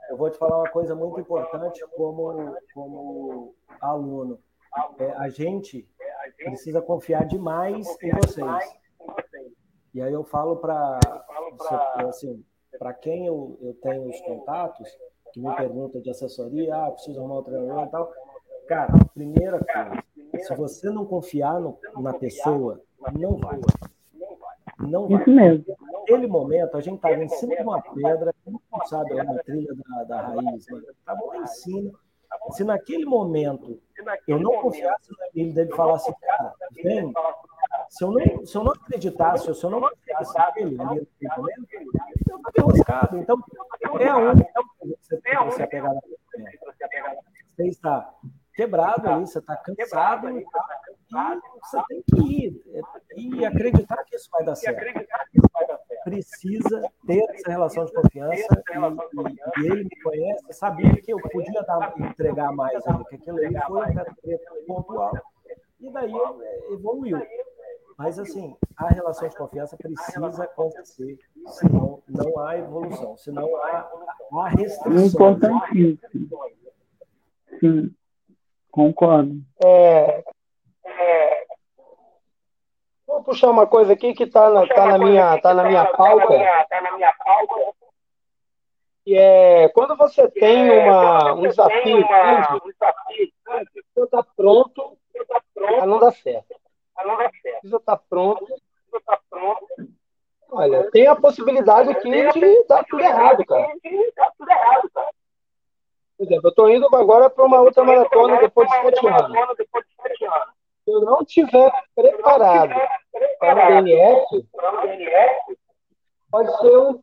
Eu 0.09 0.16
vou 0.16 0.30
te 0.30 0.38
falar 0.38 0.59
uma 0.59 0.70
coisa 0.70 0.94
muito 0.94 1.20
importante 1.20 1.85
como, 1.96 2.57
como 2.72 3.54
aluno. 3.80 4.38
É, 4.98 5.11
a 5.12 5.28
gente 5.28 5.88
precisa 6.37 6.80
confiar 6.80 7.26
demais 7.26 7.87
em 8.02 8.11
vocês. 8.12 8.74
E 9.92 10.00
aí 10.02 10.12
eu 10.12 10.24
falo 10.24 10.57
para 10.57 10.98
assim, 12.09 12.44
para 12.78 12.92
quem 12.92 13.26
eu, 13.26 13.59
eu 13.61 13.74
tenho 13.74 14.09
os 14.09 14.20
contatos, 14.22 14.88
que 15.33 15.40
me 15.40 15.54
pergunta 15.54 16.00
de 16.00 16.11
assessoria, 16.11 16.74
ah, 16.74 16.90
preciso 16.90 17.20
arrumar 17.20 17.40
um 17.40 17.42
treinador 17.42 17.87
e 17.87 17.90
tal, 17.90 18.12
Cara, 18.66 18.92
primeira 19.12 19.59
coisa, 19.59 20.02
se 20.42 20.54
você 20.54 20.88
não 20.88 21.04
confiar 21.04 21.61
no, 21.61 21.78
na 21.98 22.14
pessoa, 22.14 22.80
não 23.12 23.37
vai. 23.37 23.61
Não 24.78 25.08
vai. 25.08 25.20
Isso 25.20 25.30
mesmo. 25.30 25.76
Naquele 25.92 26.26
momento, 26.26 26.76
a 26.76 26.80
gente 26.80 26.96
estava 26.96 27.22
em 27.22 27.28
cima 27.28 27.56
de 27.56 27.62
uma 27.62 27.80
pedra, 27.80 28.34
sabe, 28.87 29.14
lá 29.14 29.24
na 29.24 29.38
trilha 29.42 29.72
da, 29.74 30.04
da 30.04 30.20
raiz, 30.20 30.66
estava 30.68 31.24
lá 31.26 31.38
em 31.38 31.46
cima. 31.46 31.92
Se 32.50 32.64
naquele 32.64 33.04
momento 33.04 33.80
eu 34.26 34.38
não 34.40 34.60
confiasse 34.60 35.08
nele, 35.34 35.52
dele 35.52 35.72
falasse, 35.72 36.12
cara, 36.20 36.52
vem, 36.82 37.12
se 37.88 38.04
eu 38.04 38.10
não, 38.10 38.44
se 38.46 38.56
eu 38.56 38.64
não 38.64 38.72
acreditasse, 38.72 39.54
se 39.54 39.64
eu 39.64 39.70
não 39.70 39.80
confiasse 39.80 40.34
nele 40.56 40.80
ali 40.80 41.00
naquele 41.00 41.37
momento, 41.37 41.66
eu 42.28 42.37
estava 42.37 42.52
enroscado. 42.58 43.18
Então, 43.18 43.38
é 44.00 44.08
a 44.08 44.16
única 44.16 44.62
coisa 44.78 44.96
que 44.96 45.06
você 45.06 45.16
tem 45.18 45.37
que 45.37 45.50
se 45.52 45.62
apegar 45.62 45.94
na 45.94 46.00
Você 47.56 47.68
está 47.68 48.14
quebrado 48.54 49.08
ali, 49.08 49.26
você 49.26 49.38
está 49.38 49.56
cansado 49.56 50.28
e, 51.14 51.61
você 51.61 51.83
tem 51.88 52.03
que 52.03 52.46
ir 52.46 52.62
e 53.16 53.44
acreditar 53.44 54.05
que 54.05 54.16
isso 54.16 54.29
vai 54.31 54.44
dar 54.44 54.55
certo. 54.55 54.83
Precisa 56.05 56.83
ter 57.07 57.24
essa 57.31 57.50
relação 57.50 57.85
de 57.87 57.92
confiança 57.92 58.62
e, 58.72 59.62
e 59.62 59.66
ele 59.66 59.85
me 59.85 60.03
conhece, 60.03 60.53
sabia 60.53 60.94
que 61.00 61.12
eu 61.12 61.18
podia 61.18 61.62
dar, 61.62 61.94
entregar 61.98 62.53
mais 62.53 62.87
ainda, 62.87 63.05
que 63.05 63.14
aquilo 63.14 63.38
ali 63.38 63.57
foi 63.57 64.62
um 64.62 64.66
pontual. 64.66 65.12
E 65.81 65.90
daí 65.90 66.12
evoluiu. 66.70 67.18
Mas, 67.96 68.18
assim, 68.18 68.57
a 68.77 68.88
relação 68.88 69.29
de 69.29 69.37
confiança 69.37 69.77
precisa 69.77 70.44
acontecer, 70.44 71.18
senão 71.46 72.03
não 72.09 72.38
há 72.40 72.59
evolução, 72.59 73.16
senão 73.16 73.55
há, 73.57 73.90
há 74.33 74.48
restrição. 74.48 75.29
Importantíssimo. 75.29 76.29
Sim. 77.61 77.94
Concordo. 78.70 79.40
É, 79.64 80.24
é, 80.85 81.47
vou 83.07 83.23
puxar 83.23 83.51
uma 83.51 83.66
coisa 83.66 83.92
aqui 83.92 84.14
que 84.14 84.25
está 84.25 84.51
na, 84.51 84.66
tá 84.66 84.87
na, 84.87 84.99
minha, 84.99 85.40
tá 85.40 85.55
na 85.55 85.64
minha 85.64 85.85
pauta. 85.87 86.35
E 89.07 89.16
é 89.16 89.68
quando 89.70 89.97
você 89.97 90.29
tem 90.31 90.70
uma, 90.70 91.35
um 91.35 91.42
desafio 91.42 92.07
você 93.94 94.03
está 94.03 94.25
pronto 94.37 94.99
a 95.81 95.87
não 95.87 95.99
dar 95.99 96.12
certo. 96.12 96.55
Você 97.62 97.77
está 97.77 97.97
pronto. 97.97 98.47
Olha, 100.51 100.90
tem 100.90 101.07
a 101.07 101.16
possibilidade 101.16 101.90
aqui 101.90 102.31
de 102.33 102.64
dar 102.64 102.85
tudo 102.85 103.03
errado, 103.03 103.44
cara. 103.44 103.68
Por 106.16 106.25
exemplo, 106.25 106.47
eu 106.47 106.51
estou 106.51 106.70
indo 106.70 106.87
agora 106.94 107.29
para 107.29 107.44
uma 107.44 107.61
outra 107.61 107.83
maratona 107.85 108.38
depois 108.38 108.68
de 108.68 108.77
sete 108.77 109.07
anos. 109.07 110.49
Se 110.85 110.92
eu 110.92 111.01
não 111.01 111.20
estiver 111.23 111.73
preparado 111.94 112.75
para 113.38 113.79
o 113.79 113.83
DNF, 113.83 114.47
pode 116.31 116.59
ser 116.59 116.79
um. 116.79 117.01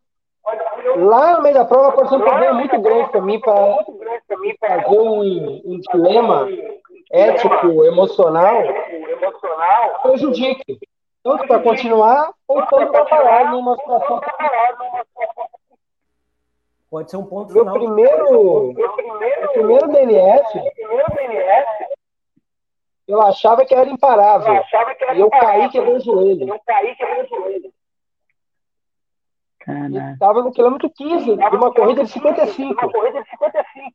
Lá 0.96 1.36
no 1.36 1.42
meio 1.42 1.54
da 1.54 1.64
prova 1.64 1.92
pode 1.92 2.08
ser 2.08 2.16
um 2.16 2.20
problema 2.20 2.54
muito 2.54 2.80
grande 2.80 3.10
para 3.10 3.20
mim 3.20 3.40
para 3.40 4.82
fazer 4.82 4.98
um, 4.98 5.20
um 5.64 5.80
dilema 5.92 6.48
ético, 7.12 7.84
emocional, 7.84 8.62
prejudique. 10.02 10.78
Tanto 11.22 11.46
para 11.46 11.62
continuar 11.62 12.32
ou 12.48 12.66
tanto 12.66 12.90
para 12.90 13.04
parar 13.04 13.52
numa 13.52 13.76
situação 13.76 14.20
Pode 16.92 17.10
ser 17.10 17.16
um 17.16 17.24
ponto 17.24 17.54
meu 17.54 17.64
final. 17.64 17.78
Primeiro, 17.78 18.74
meu 18.74 18.92
primeiro, 18.92 19.48
primeiro 19.52 19.88
DNF, 19.88 20.60
Eu 23.12 23.20
achava 23.20 23.62
que 23.66 23.74
era 23.74 23.90
imparável. 23.90 24.54
E 25.14 25.20
eu 25.20 25.28
caí 25.28 25.68
quebrei 25.68 25.96
o 25.96 26.00
joelho. 26.00 26.48
Eu 26.48 26.60
caí 26.66 26.96
quebrei 26.96 27.22
o 27.22 27.28
joelho. 27.28 27.70
Estava 30.14 30.42
no 30.42 30.50
quilômetro 30.50 30.90
15 30.96 31.36
de 31.36 31.56
uma 31.56 31.74
corrida 31.74 32.04
de 32.04 32.10
55. 32.10 32.90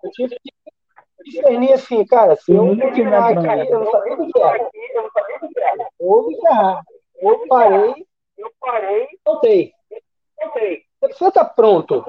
Eu 0.04 0.12
tive 0.12 0.38
que 0.40 0.54
discernir 1.26 1.74
assim, 1.74 2.06
cara, 2.06 2.36
se 2.36 2.54
eu 2.54 2.78
continuar 2.78 3.32
aqui, 3.32 3.72
eu 3.72 3.80
não 3.80 3.92
sabia 3.92 4.14
o 4.14 4.32
que 4.32 4.40
era. 4.40 4.70
Houve 6.00 6.36
que 6.36 6.48
errar. 6.48 6.84
Eu 7.20 7.48
parei, 7.48 8.06
eu 8.38 8.52
parei, 8.62 9.08
voltei. 9.26 9.74
Você 11.00 11.08
precisa 11.08 11.30
estar 11.30 11.46
pronto. 11.46 12.06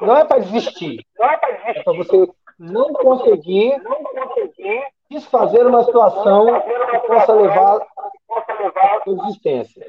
Não 0.00 0.16
é 0.16 0.24
para 0.24 0.38
desistir. 0.38 1.04
É 1.18 1.82
para 1.82 1.92
você 1.92 2.28
não 2.56 2.92
conseguir 2.92 3.82
desfazer 5.14 5.66
uma 5.66 5.84
situação 5.84 6.46
que 6.90 6.98
possa 7.06 7.32
levar 7.32 7.80
à 8.76 9.02
existência. 9.06 9.86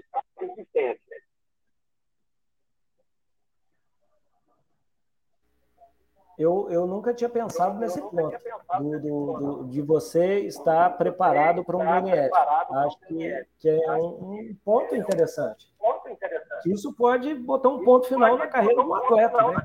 Eu, 6.38 6.68
eu 6.70 6.86
nunca 6.86 7.14
tinha 7.14 7.30
pensado 7.30 7.80
nesse 7.80 8.02
ponto, 8.02 8.38
do, 8.82 9.00
do, 9.00 9.34
do, 9.34 9.64
de 9.70 9.82
você 9.82 10.40
estar 10.42 10.98
preparado 10.98 11.64
para 11.64 11.78
um 11.78 11.80
DNF. 11.80 12.30
Acho 12.72 13.00
que, 13.08 13.48
que 13.58 13.70
é 13.70 13.92
um, 13.94 14.32
um, 14.32 14.58
ponto 14.66 14.94
interessante. 14.96 15.74
Isso 16.66 16.94
pode 16.94 17.34
botar 17.36 17.70
um 17.70 17.86
ponto 17.86 18.08
final 18.08 18.38
na 18.38 18.48
carreira 18.48 18.84
do 18.84 18.94
atleta. 18.94 19.38
Né? 19.48 19.64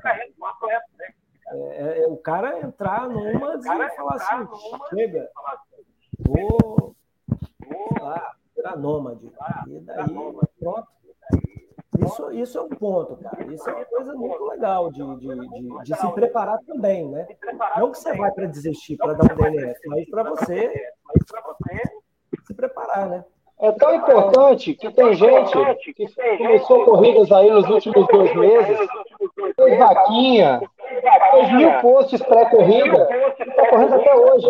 É, 1.51 1.57
é, 1.57 2.03
é, 2.03 2.07
o 2.07 2.15
cara 2.15 2.59
entrar 2.61 3.09
numa 3.09 3.55
e 3.55 3.95
falar 3.95 4.15
assim, 4.15 4.47
chega, 4.89 5.29
vou, 6.19 6.95
vou 7.67 7.89
lá, 7.99 8.35
virar 8.55 8.77
nômade. 8.77 9.29
E 9.67 9.79
daí, 9.81 10.07
pronto. 10.59 10.87
Isso, 11.99 12.31
isso 12.31 12.57
é 12.57 12.61
um 12.61 12.69
ponto, 12.69 13.17
cara. 13.17 13.43
Isso 13.53 13.69
é 13.69 13.73
uma 13.73 13.85
coisa 13.85 14.13
muito 14.13 14.43
legal 14.45 14.91
de, 14.91 15.03
de, 15.17 15.27
de, 15.27 15.83
de 15.83 15.95
se 15.95 16.11
preparar 16.13 16.57
também, 16.65 17.07
né? 17.07 17.27
Não 17.77 17.91
que 17.91 17.99
você 17.99 18.15
vai 18.15 18.31
para 18.31 18.45
desistir, 18.47 18.95
para 18.97 19.13
dar 19.13 19.33
um 19.33 19.35
DNF, 19.35 19.79
mas 19.87 20.09
para 20.09 20.23
você 20.23 20.93
se 22.45 22.53
preparar, 22.53 23.09
né? 23.09 23.25
É 23.59 23.71
tão 23.73 23.93
importante 23.93 24.73
que 24.73 24.91
tem 24.91 25.13
gente 25.13 25.93
que 25.93 26.07
começou 26.37 26.83
corridas 26.83 27.31
aí 27.31 27.51
nos 27.51 27.69
últimos 27.69 28.07
dois 28.07 28.35
meses, 28.35 28.89
fez 29.55 29.77
vaquinha, 29.77 30.61
fez 31.31 31.53
mil 31.53 31.81
posts 31.81 32.21
pré-corrida, 32.21 33.07
está 33.39 33.67
correndo 33.67 33.95
até 33.95 34.15
hoje. 34.15 34.47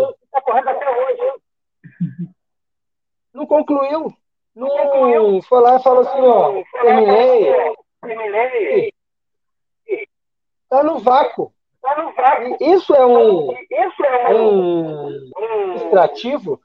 Não 3.33 3.45
concluiu. 3.45 4.13
Não 4.53 5.41
foi 5.43 5.61
lá 5.61 5.77
e 5.77 5.83
falou 5.83 6.01
assim, 6.01 6.19
ó, 6.19 6.61
terminei. 6.81 7.53
Terminei. 8.01 8.93
Tá 10.69 10.83
no 10.83 10.99
vácuo. 10.99 11.53
Isso 12.59 12.93
é 12.93 13.05
um, 13.05 13.49
um 15.37 15.75
extrativo. 15.75 16.59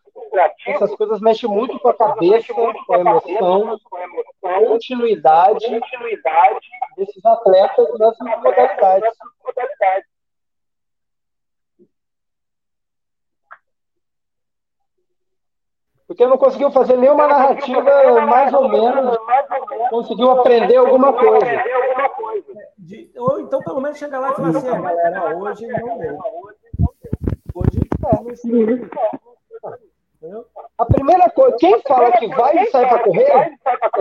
Essas 0.66 0.94
coisas 0.94 1.20
mexem 1.20 1.48
muito 1.48 1.78
com 1.78 1.88
a 1.88 1.94
cabeça, 1.94 2.52
com 2.52 2.94
a 2.94 2.98
emoção, 2.98 3.78
com 4.40 4.48
a 4.48 4.66
continuidade 4.66 5.80
desses 6.96 7.24
atletas 7.24 7.86
nas 7.98 8.16
modalidades. 8.18 9.14
Porque 16.06 16.24
não 16.24 16.38
conseguiu 16.38 16.70
fazer 16.70 16.96
nenhuma 16.96 17.26
narrativa, 17.26 18.20
mais 18.26 18.54
ou 18.54 18.68
menos, 18.68 19.18
conseguiu 19.90 20.30
aprender 20.30 20.76
alguma 20.76 21.12
coisa. 21.12 21.46
De, 22.78 23.10
ou 23.16 23.40
então, 23.40 23.60
pelo 23.60 23.80
menos, 23.80 23.98
chegar 23.98 24.20
lá 24.20 24.30
e 24.30 24.34
falar 24.36 24.48
assim, 24.50 24.82
galera, 24.82 25.36
hoje 25.36 25.66
não 25.66 25.98
deu. 25.98 26.18
Hoje 27.54 27.80
é. 27.82 29.25
A 30.78 30.84
primeira 30.84 31.30
coisa, 31.30 31.56
quem 31.58 31.80
fala 31.82 32.12
que 32.12 32.28
vai 32.28 32.58
e 32.58 32.66
sai 32.70 32.86
para 32.86 33.02
correr, 33.02 33.30
é 33.30 33.50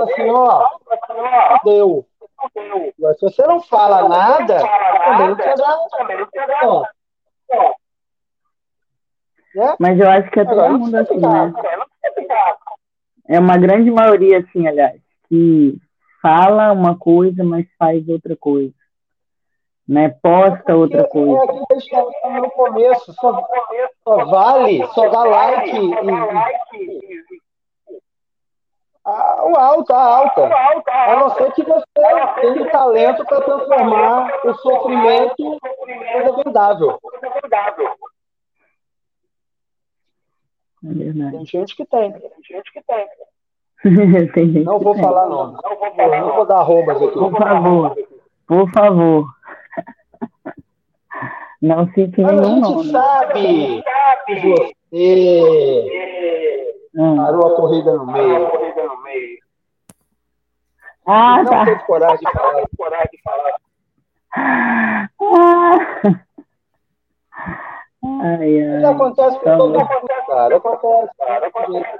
assim, 0.01 0.29
ó, 0.29 0.67
deu. 1.63 2.05
Mas 2.99 3.17
se 3.17 3.25
você 3.25 3.47
não 3.47 3.61
fala 3.61 4.09
nada, 4.09 4.59
também 5.05 5.29
não 5.29 5.35
quer 5.37 5.55
dar. 5.55 5.77
Ó. 6.63 6.85
Mas 9.79 9.99
eu 9.99 10.09
acho 10.09 10.29
que 10.31 10.39
é 10.41 10.45
todo 10.45 10.77
mundo 10.77 10.95
assim, 10.95 11.17
né? 11.17 11.53
É 13.27 13.39
uma 13.39 13.57
grande 13.57 13.89
maioria, 13.89 14.39
assim, 14.39 14.67
aliás, 14.67 14.99
que 15.29 15.77
fala 16.21 16.73
uma 16.73 16.97
coisa, 16.97 17.43
mas 17.43 17.65
faz 17.79 18.07
outra 18.09 18.35
coisa. 18.35 18.73
Né? 19.87 20.09
Posta 20.21 20.71
é 20.71 20.75
outra 20.75 21.07
coisa. 21.07 21.43
É 21.43 21.47
que 21.47 21.73
a 21.73 21.79
gente 21.79 22.41
no 22.41 22.49
começo, 22.51 23.13
só, 23.13 23.47
só 24.03 24.25
vale, 24.25 24.85
só 24.87 25.09
dá 25.09 25.23
like 25.23 25.77
e, 25.77 27.35
a, 29.05 29.45
o 29.45 29.55
alto, 29.55 29.93
a 29.93 30.03
alta. 30.03 30.49
A 30.89 31.15
não 31.17 31.29
ser 31.35 31.51
que 31.53 31.63
você 31.63 31.85
tenha 31.93 32.71
talento 32.71 33.23
para 33.25 33.41
transformar 33.41 34.31
o 34.43 34.53
sofrimento 34.55 35.35
em 35.39 35.59
coisa 35.59 36.43
vendável. 36.43 36.99
É 40.83 40.93
verdade. 40.93 41.31
Tem 41.37 41.45
gente 41.45 41.75
que 41.75 41.85
tem. 41.85 42.11
Tem 42.11 42.31
gente 42.43 42.73
que 42.73 42.81
tem. 42.83 43.07
tem 44.33 44.51
gente 44.51 44.65
não, 44.65 44.79
vou 44.79 44.93
tem. 44.93 45.03
Falar 45.03 45.29
não. 45.29 45.51
não 45.51 45.77
vou 45.77 45.95
falar 45.95 46.21
não. 46.21 46.35
vou 46.35 46.45
dar 46.45 46.57
arrobas 46.57 46.97
aqui. 46.97 47.11
Por 47.11 47.37
favor. 47.37 47.97
Por 48.47 48.71
favor. 48.71 49.25
Não 51.61 51.87
cite 51.93 52.21
nenhum 52.21 52.59
nome. 52.59 52.63
A 52.63 52.83
gente 52.83 52.91
sabe 52.91 53.83
que 54.25 54.75
você 54.91 55.91
hum. 56.95 57.17
parou 57.17 57.47
a 57.47 57.55
corrida 57.55 57.93
no 57.93 58.05
meio. 58.07 58.49
Ah, 61.07 61.43
não 61.43 61.51
tá. 61.51 61.65
teve 61.65 61.83
coragem 61.85 62.17
de 62.17 62.31
falar. 62.31 62.63
Coragem 62.77 63.09
de 63.11 63.21
falar. 63.21 63.55
Ah. 64.35 65.07
Ai, 68.03 68.61
ai. 68.61 68.77
Isso 68.77 68.87
acontece 68.87 69.39
com 69.39 69.57
todo 69.57 69.79
mundo, 69.79 70.07
cara. 70.27 70.55
Acontece, 70.55 71.11
cara. 71.17 71.47
Acontece. 71.47 71.99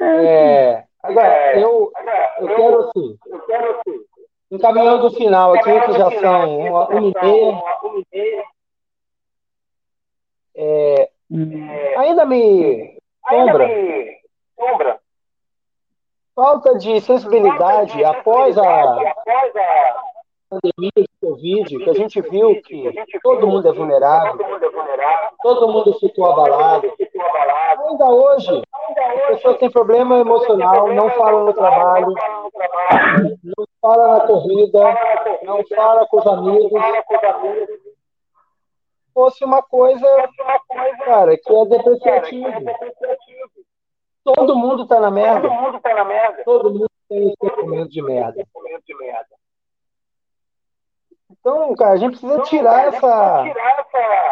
É, 0.00 0.84
agora, 1.02 1.58
eu, 1.58 1.92
eu 2.38 2.48
quero 2.56 2.80
assim, 2.80 3.18
encaminhando 4.52 5.06
o 5.06 5.10
final 5.10 5.54
aqui, 5.54 5.80
que 5.80 5.92
já 5.94 6.10
são 6.20 6.58
uma, 6.58 6.88
uma 6.88 7.08
e 7.08 7.14
meia. 7.22 8.44
É, 10.54 11.10
ainda 11.96 12.26
me 12.26 12.98
sombra, 13.26 13.66
falta 16.36 16.76
de 16.76 17.00
sensibilidade 17.00 18.04
após 18.04 18.58
a 18.58 18.98
pandemia 20.52 20.92
de 20.96 21.08
Covid, 21.20 21.78
que 21.78 21.90
a 21.90 21.94
gente 21.94 22.20
viu 22.20 22.60
que 22.62 23.20
todo 23.22 23.46
mundo 23.46 23.68
é 23.68 23.72
vulnerável, 23.72 24.38
todo 25.42 25.68
mundo 25.68 25.98
ficou 25.98 26.26
abalado. 26.26 26.92
Ainda 27.88 28.10
hoje, 28.10 28.62
as 29.22 29.26
pessoas 29.28 29.58
têm 29.58 29.70
problema 29.70 30.18
emocional, 30.18 30.92
não 30.92 31.08
falam 31.10 31.46
no 31.46 31.54
trabalho, 31.54 32.14
não 33.42 33.66
falam 33.80 34.18
na 34.18 34.26
corrida, 34.26 34.80
não 35.42 35.64
falam 35.74 36.06
com 36.06 36.18
os 36.18 36.26
amigos. 36.26 36.82
Fosse 39.14 39.44
uma 39.44 39.62
coisa, 39.62 40.06
cara, 41.04 41.36
que 41.36 41.54
é 41.54 41.64
depreciativo. 41.66 42.64
Todo 44.24 44.56
mundo 44.56 44.84
está 44.84 45.00
na 45.00 45.10
merda. 45.10 45.48
Todo 46.44 46.70
mundo 46.70 46.90
tem 47.08 47.28
esse 47.28 47.36
sentimento 47.40 47.90
de 47.90 48.02
merda. 48.02 48.46
Então, 51.42 51.74
cara, 51.74 51.94
a 51.94 51.96
gente 51.96 52.10
precisa 52.18 52.40
tirar 52.42 52.86
essa. 52.86 53.44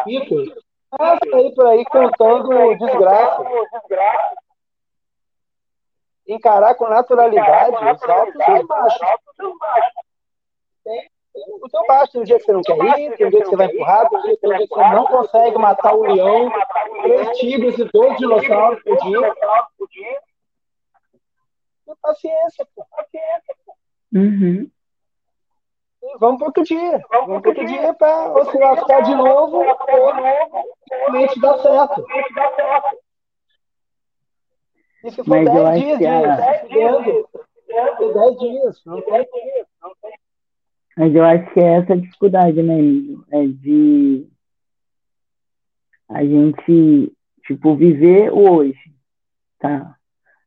Isso. 0.07 0.63
Passa 0.97 1.19
aí 1.35 1.55
por 1.55 1.67
aí 1.67 1.85
contando 1.87 2.77
desgraça. 2.77 3.45
Encarar 6.29 6.77
com 6.77 6.89
naturalidade 6.89 7.77
os 7.77 8.03
altos 8.09 8.35
e 8.37 8.53
os 8.53 8.67
baixos. 8.69 9.01
Tem 10.85 11.11
o 11.61 11.69
teu 11.69 11.87
baixo, 11.87 12.13
tem 12.13 12.21
um 12.21 12.25
dia 12.25 12.39
que 12.39 12.45
você 12.45 12.53
não 12.53 12.63
quer 12.63 12.77
ir, 13.01 13.17
tem 13.17 13.27
um 13.27 13.31
dia 13.31 13.41
que 13.41 13.49
você 13.49 13.57
vai 13.57 13.67
empurrar, 13.67 14.09
tem 14.09 14.19
um 14.19 14.23
dia 14.23 14.37
que 14.37 14.47
você 14.69 14.81
não 14.81 15.05
consegue 15.07 15.59
matar 15.59 15.95
o 15.95 16.03
leão, 16.03 16.53
três 17.03 17.39
tigres 17.39 17.77
e 17.79 17.85
dois 17.85 18.17
dinossauros 18.19 18.81
por 18.85 18.97
dia. 18.99 19.35
Tem 21.87 21.97
paciência, 22.01 22.69
pô. 22.75 22.87
Paciência, 22.97 23.55
pô. 23.67 23.75
Uhum. 24.15 24.71
Vamos 26.19 26.39
para 26.39 26.47
outro 26.47 26.65
dia. 26.65 27.01
Vamos 27.11 27.43
para 27.43 27.51
outro 27.51 27.67
dia 27.67 27.95
para 27.95 28.33
oscilar 28.33 28.79
ficar 28.79 29.01
de 29.03 29.15
novo 29.15 29.59
ou 29.59 30.13
realmente 30.13 31.41
dar 31.41 31.59
certo. 31.59 32.05
Se 35.03 35.25
for 35.25 35.45
10 35.45 35.81
dias, 35.81 36.03
a... 36.05 36.37
10 36.37 36.69
dias, 36.69 37.27
10 37.69 38.39
dias, 38.39 38.83
não 38.85 39.01
tem. 39.03 39.27
Mas 40.97 41.15
eu 41.15 41.25
acho 41.25 41.53
que 41.53 41.61
é 41.61 41.77
essa 41.79 41.93
a 41.95 41.97
dificuldade, 41.97 42.63
né, 42.63 42.79
Emílio? 42.79 43.25
É 43.31 43.47
de 43.47 44.29
a 46.09 46.25
gente, 46.25 47.13
tipo, 47.47 47.77
viver 47.77 48.33
o 48.33 48.51
hoje, 48.51 48.93
tá? 49.61 49.97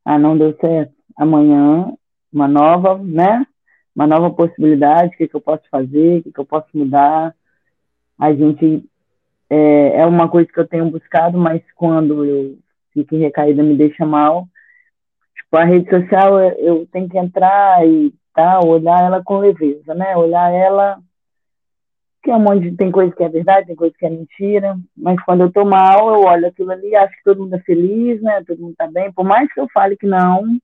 Ah, 0.03 0.19
não 0.19 0.37
deu 0.37 0.55
certo. 0.57 0.93
Amanhã, 1.15 1.93
uma 2.31 2.47
nova, 2.47 2.97
né? 2.97 3.47
Uma 3.95 4.07
nova 4.07 4.31
possibilidade, 4.31 5.13
o 5.13 5.17
que, 5.17 5.27
que 5.27 5.35
eu 5.35 5.41
posso 5.41 5.63
fazer, 5.69 6.19
o 6.19 6.23
que, 6.23 6.31
que 6.31 6.39
eu 6.39 6.45
posso 6.45 6.67
mudar. 6.73 7.35
A 8.17 8.33
gente, 8.33 8.83
é, 9.49 9.99
é 9.99 10.05
uma 10.05 10.27
coisa 10.27 10.49
que 10.51 10.59
eu 10.59 10.67
tenho 10.67 10.89
buscado, 10.89 11.37
mas 11.37 11.61
quando 11.75 12.25
eu 12.25 12.57
fico 12.93 13.17
recaída 13.17 13.61
me 13.61 13.75
deixa 13.75 14.05
mal. 14.05 14.47
Tipo, 15.35 15.57
a 15.57 15.63
rede 15.63 15.89
social, 15.89 16.39
eu 16.39 16.87
tenho 16.91 17.09
que 17.09 17.17
entrar 17.17 17.85
e 17.87 18.13
tal, 18.33 18.67
olhar 18.67 19.03
ela 19.03 19.23
com 19.23 19.39
leveza, 19.39 19.93
né? 19.93 20.15
Olhar 20.17 20.51
ela 20.51 20.99
que 22.23 22.31
é 22.31 22.35
um 22.35 22.39
monte 22.39 22.69
de, 22.69 22.77
tem 22.77 22.89
coisa 22.89 23.13
que 23.13 23.21
é 23.21 23.27
verdade, 23.27 23.67
tem 23.67 23.75
coisa 23.75 23.93
que 23.99 24.05
é 24.05 24.09
mentira, 24.09 24.77
mas 24.95 25.21
quando 25.25 25.41
eu 25.41 25.51
tô 25.51 25.65
mal, 25.65 26.07
eu 26.07 26.21
olho 26.21 26.47
aquilo 26.47 26.71
ali, 26.71 26.95
acho 26.95 27.13
que 27.17 27.23
todo 27.23 27.41
mundo 27.41 27.53
é 27.55 27.59
feliz, 27.59 28.21
né? 28.21 28.41
Todo 28.47 28.61
mundo 28.61 28.75
tá 28.77 28.87
bem, 28.87 29.11
por 29.11 29.25
mais 29.25 29.51
que 29.53 29.59
eu 29.59 29.67
fale 29.73 29.97
que 29.97 30.07
não, 30.07 30.57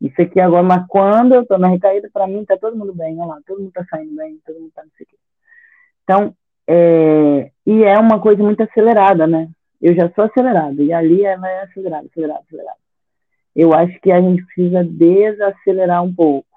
isso 0.00 0.20
aqui 0.20 0.40
agora, 0.40 0.62
mas 0.62 0.86
quando 0.88 1.34
eu 1.34 1.44
tô 1.44 1.58
na 1.58 1.68
recaída, 1.68 2.08
para 2.12 2.26
mim 2.26 2.44
tá 2.44 2.56
todo 2.56 2.76
mundo 2.76 2.94
bem, 2.94 3.18
olha 3.18 3.26
lá, 3.26 3.38
todo 3.46 3.60
mundo 3.60 3.72
tá 3.72 3.84
saindo 3.90 4.16
bem, 4.16 4.38
todo 4.46 4.58
mundo 4.58 4.72
tá 4.74 4.82
não 4.82 4.90
sei 4.96 5.04
o 5.04 5.08
quê. 5.08 5.16
Então, 6.04 6.34
é, 6.66 7.50
e 7.66 7.84
é 7.84 7.98
uma 7.98 8.20
coisa 8.20 8.42
muito 8.42 8.62
acelerada, 8.62 9.26
né? 9.26 9.48
Eu 9.80 9.94
já 9.94 10.10
sou 10.10 10.24
acelerada, 10.24 10.82
e 10.82 10.92
ali 10.92 11.24
ela 11.24 11.48
é 11.48 11.62
acelerada, 11.62 12.06
acelerada, 12.10 12.40
acelerada. 12.46 12.78
Eu 13.54 13.74
acho 13.74 14.00
que 14.00 14.10
a 14.12 14.20
gente 14.20 14.44
precisa 14.46 14.84
desacelerar 14.84 16.02
um 16.02 16.14
pouco 16.14 16.50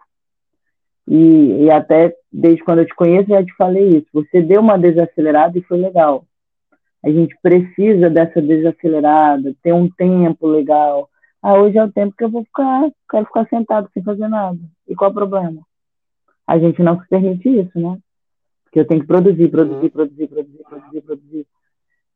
e, 1.07 1.63
e 1.63 1.71
até 1.71 2.15
desde 2.31 2.63
quando 2.63 2.79
eu 2.79 2.85
te 2.85 2.95
conheço 2.95 3.29
já 3.29 3.43
te 3.43 3.53
falei 3.55 3.89
isso. 3.89 4.07
Você 4.13 4.41
deu 4.41 4.61
uma 4.61 4.77
desacelerada 4.77 5.57
e 5.57 5.63
foi 5.63 5.77
legal. 5.77 6.25
A 7.03 7.09
gente 7.09 7.37
precisa 7.41 8.09
dessa 8.09 8.41
desacelerada, 8.41 9.53
ter 9.61 9.73
um 9.73 9.89
tempo 9.89 10.47
legal. 10.47 11.09
Ah, 11.43 11.59
hoje 11.59 11.77
é 11.77 11.83
o 11.83 11.91
tempo 11.91 12.15
que 12.17 12.23
eu 12.23 12.29
vou 12.29 12.45
ficar, 12.45 12.89
quero 13.11 13.25
ficar 13.25 13.45
sentado 13.49 13.89
sem 13.93 14.01
fazer 14.01 14.29
nada. 14.29 14.57
E 14.87 14.95
qual 14.95 15.09
é 15.09 15.11
o 15.11 15.13
problema? 15.13 15.61
A 16.47 16.57
gente 16.57 16.81
não 16.81 16.97
se 17.01 17.05
permite 17.09 17.49
isso, 17.49 17.77
né? 17.77 17.97
Porque 18.63 18.79
eu 18.79 18.87
tenho 18.87 19.01
que 19.01 19.07
produzir, 19.07 19.49
produzir, 19.49 19.89
produzir, 19.89 20.27
produzir, 20.29 20.63
produzir, 20.63 21.01
produzir. 21.01 21.47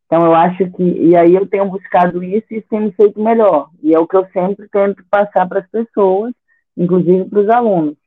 Então 0.06 0.26
eu 0.26 0.34
acho 0.34 0.72
que 0.72 0.82
e 0.82 1.14
aí 1.18 1.36
eu 1.36 1.46
tenho 1.46 1.66
buscado 1.66 2.24
isso 2.24 2.48
e 2.52 2.60
isso 2.60 2.68
tem 2.70 2.80
me 2.80 2.92
feito 2.94 3.22
melhor. 3.22 3.70
E 3.84 3.94
é 3.94 4.00
o 4.00 4.08
que 4.08 4.16
eu 4.16 4.26
sempre 4.30 4.70
tento 4.70 5.04
passar 5.10 5.46
para 5.46 5.60
as 5.60 5.70
pessoas, 5.70 6.34
inclusive 6.78 7.26
para 7.26 7.40
os 7.42 7.50
alunos. 7.50 7.98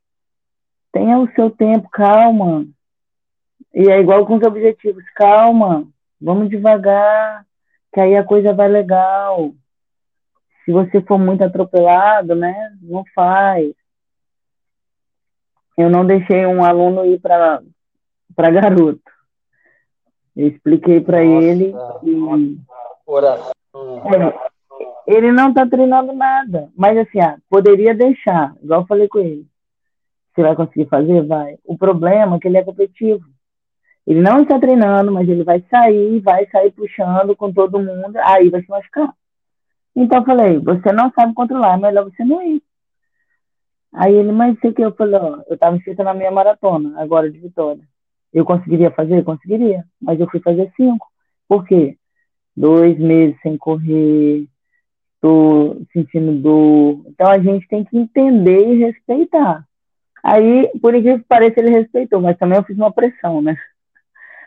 Tenha 0.90 1.18
o 1.18 1.30
seu 1.34 1.50
tempo, 1.50 1.86
calma. 1.90 2.66
E 3.74 3.90
é 3.90 4.00
igual 4.00 4.24
com 4.24 4.36
os 4.36 4.42
objetivos, 4.42 5.04
calma, 5.14 5.86
vamos 6.18 6.48
devagar, 6.48 7.44
que 7.92 8.00
aí 8.00 8.16
a 8.16 8.24
coisa 8.24 8.54
vai 8.54 8.68
legal. 8.68 9.52
Se 10.64 10.72
você 10.72 11.00
for 11.02 11.18
muito 11.18 11.42
atropelado, 11.42 12.34
né, 12.34 12.76
não 12.82 13.04
faz. 13.14 13.72
Eu 15.76 15.88
não 15.88 16.04
deixei 16.04 16.46
um 16.46 16.64
aluno 16.64 17.06
ir 17.06 17.20
para 17.20 17.62
para 18.36 18.50
garoto. 18.50 19.00
Eu 20.36 20.48
expliquei 20.48 21.00
para 21.00 21.22
ele 21.24 21.74
que 22.00 22.58
oração. 23.06 23.52
É, 23.74 24.50
ele 25.06 25.32
não 25.32 25.48
está 25.48 25.66
treinando 25.66 26.12
nada, 26.12 26.70
mas 26.76 26.96
assim, 26.96 27.20
ah, 27.20 27.36
poderia 27.48 27.94
deixar, 27.94 28.54
igual 28.62 28.82
eu 28.82 28.86
falei 28.86 29.08
com 29.08 29.18
ele. 29.18 29.46
Você 30.32 30.42
vai 30.42 30.54
conseguir 30.54 30.86
fazer? 30.86 31.26
Vai. 31.26 31.58
O 31.64 31.76
problema 31.76 32.36
é 32.36 32.38
que 32.38 32.46
ele 32.46 32.58
é 32.58 32.64
competitivo. 32.64 33.24
Ele 34.06 34.20
não 34.20 34.42
está 34.42 34.58
treinando, 34.58 35.12
mas 35.12 35.28
ele 35.28 35.44
vai 35.44 35.62
sair, 35.68 36.20
vai 36.20 36.46
sair 36.46 36.70
puxando 36.70 37.36
com 37.36 37.52
todo 37.52 37.78
mundo, 37.80 38.16
aí 38.22 38.48
vai 38.48 38.62
se 38.62 38.70
machucar. 38.70 39.12
Então 39.94 40.20
eu 40.20 40.24
falei, 40.24 40.58
você 40.58 40.92
não 40.92 41.10
sabe 41.12 41.34
controlar, 41.34 41.74
é 41.74 41.80
melhor 41.80 42.04
você 42.04 42.24
não 42.24 42.42
ir. 42.42 42.62
Aí 43.92 44.14
ele, 44.14 44.30
mas 44.30 44.58
sei 44.60 44.72
que 44.72 44.82
eu 44.82 44.92
falei, 44.92 45.18
ó, 45.20 45.42
eu 45.48 45.54
estava 45.54 45.76
inscrito 45.76 46.02
na 46.04 46.14
minha 46.14 46.30
maratona, 46.30 47.00
agora 47.00 47.30
de 47.30 47.38
vitória. 47.38 47.82
Eu 48.32 48.44
conseguiria 48.44 48.90
fazer? 48.92 49.24
Conseguiria, 49.24 49.84
mas 50.00 50.20
eu 50.20 50.28
fui 50.30 50.40
fazer 50.40 50.72
cinco. 50.76 51.06
Por 51.48 51.66
quê? 51.66 51.96
Dois 52.56 52.96
meses 52.98 53.36
sem 53.42 53.56
correr, 53.56 54.46
tô 55.20 55.82
sentindo 55.92 56.40
dor. 56.40 57.02
Então 57.08 57.28
a 57.28 57.38
gente 57.38 57.66
tem 57.66 57.84
que 57.84 57.98
entender 57.98 58.68
e 58.68 58.78
respeitar. 58.78 59.64
Aí, 60.22 60.70
por 60.80 60.94
incrível 60.94 61.18
que 61.18 61.24
pareça, 61.26 61.60
ele 61.60 61.70
respeitou, 61.70 62.20
mas 62.20 62.38
também 62.38 62.58
eu 62.58 62.64
fiz 62.64 62.76
uma 62.76 62.92
pressão, 62.92 63.40
né? 63.40 63.56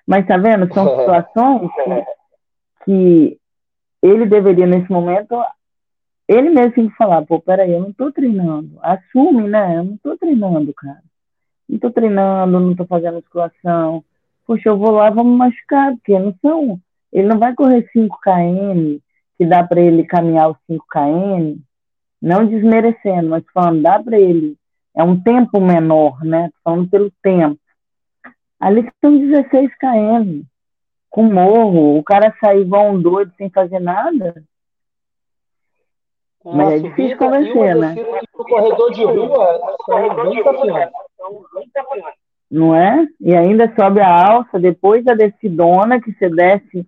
Mas 0.08 0.25
tá 0.27 0.38
vendo? 0.38 0.71
São 0.73 0.88
situações 0.99 1.69
que, 1.73 2.86
que 2.86 3.39
ele 4.04 4.26
deveria, 4.26 4.68
nesse 4.68 4.92
momento, 4.92 5.36
ele 6.28 6.50
mesmo 6.50 6.74
tem 6.74 6.89
que 6.89 6.96
falar, 6.96 7.26
pô, 7.26 7.39
peraí, 7.39 7.72
eu 7.72 7.80
não 7.80 7.94
tô 7.94 8.12
treinando. 8.12 8.78
Assume, 8.82 9.48
né? 9.48 9.78
Eu 9.78 9.84
não 9.84 9.98
tô 9.98 10.18
treinando, 10.18 10.74
cara. 10.74 11.02
Não 11.68 11.80
tô 11.80 11.89
treinando, 11.89 12.60
não 12.60 12.76
tô 12.76 12.86
fazendo 12.86 13.16
musculação. 13.16 14.04
Poxa, 14.46 14.70
eu 14.70 14.78
vou 14.78 14.92
lá, 14.92 15.10
vamos 15.10 15.36
machucar, 15.38 15.94
porque 15.94 16.20
não 16.20 16.36
são. 16.42 16.80
Ele 17.12 17.28
não 17.28 17.39
vai 17.39 17.56
correr 17.56 17.89
5 17.92 18.20
km, 18.22 18.98
que 19.38 19.46
dá 19.46 19.63
para 19.63 19.82
ele 19.82 20.04
caminhar 20.04 20.52
os 20.52 20.58
5 20.68 20.86
km, 20.88 21.58
não 22.22 22.46
desmerecendo, 22.46 23.30
mas 23.30 23.44
falando, 23.54 23.82
dá 23.82 24.02
para 24.02 24.20
ele 24.20 24.58
é 24.96 25.04
um 25.04 25.20
tempo 25.20 25.60
menor, 25.60 26.24
né? 26.24 26.52
Falando 26.63 26.89
pelo 26.89 27.12
tempo. 27.22 27.60
Ali 28.60 28.88
são 29.02 29.18
16 29.18 29.72
km, 29.78 30.44
com 31.13 31.21
morro, 31.21 31.95
o 31.99 32.04
cara 32.04 32.36
sair 32.39 32.62
igual 32.62 32.89
um 32.89 32.99
doido 32.99 33.32
sem 33.38 33.47
fazer 33.47 33.80
nada. 33.80 34.43
Uma 36.43 36.65
Mas 36.65 36.73
é 36.73 36.80
difícil 36.80 37.17
convencer, 37.19 37.76
né? 37.76 37.95
O 38.34 38.43
corredor 38.43 38.91
de 38.91 39.04
rua 39.04 39.78
são 39.86 40.15
bem 40.15 40.38
desafiantes. 40.38 40.93
Não 42.49 42.76
é? 42.76 43.08
E 43.21 43.36
ainda 43.36 43.71
sobe 43.76 44.02
a 44.02 44.28
alça 44.28 44.60
depois 44.60 45.06
da 45.06 45.13
descidona, 45.13 46.02
que 46.02 46.12
você 46.13 46.28
desce 46.32 46.84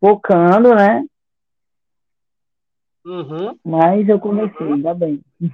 focando, 0.00 0.72
né? 0.72 1.04
Uhum. 3.04 3.58
Mas 3.64 4.08
eu 4.08 4.20
comecei, 4.20 4.64
ainda 4.64 4.94
bem. 4.94 5.20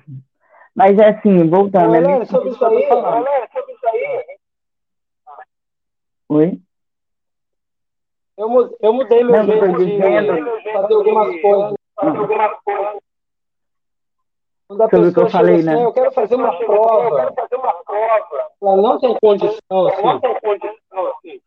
Mas 0.77 0.98
é 0.98 1.09
assim, 1.09 1.48
voltando. 1.48 1.92
Galera, 1.92 2.18
né? 2.18 2.25
sobre 2.27 2.51
isso 2.51 2.62
aí, 2.62 2.88
galera, 2.90 3.48
sobre 3.51 3.72
isso 3.72 3.88
aí. 3.88 4.25
Oi? 6.29 6.61
Eu, 8.37 8.77
eu 8.81 8.92
mudei 8.92 9.23
meu 9.23 9.37
Não, 9.37 9.45
jeito 9.45 9.77
de 9.77 10.73
fazer 10.73 10.95
algumas 10.95 11.40
coisas. 11.40 11.75
Quando 14.68 14.83
a 14.83 14.88
sobre 14.88 15.07
pessoa 15.07 15.27
eu 15.27 15.31
falei, 15.31 15.55
assim, 15.57 15.64
né? 15.64 15.85
eu 15.85 15.92
quero 15.92 16.12
fazer 16.12 16.35
uma 16.35 16.57
prova. 16.57 17.35
Ela 18.62 18.77
não 18.77 18.99
tem 18.99 19.16
condição, 19.21 19.87
assim. 19.88 21.40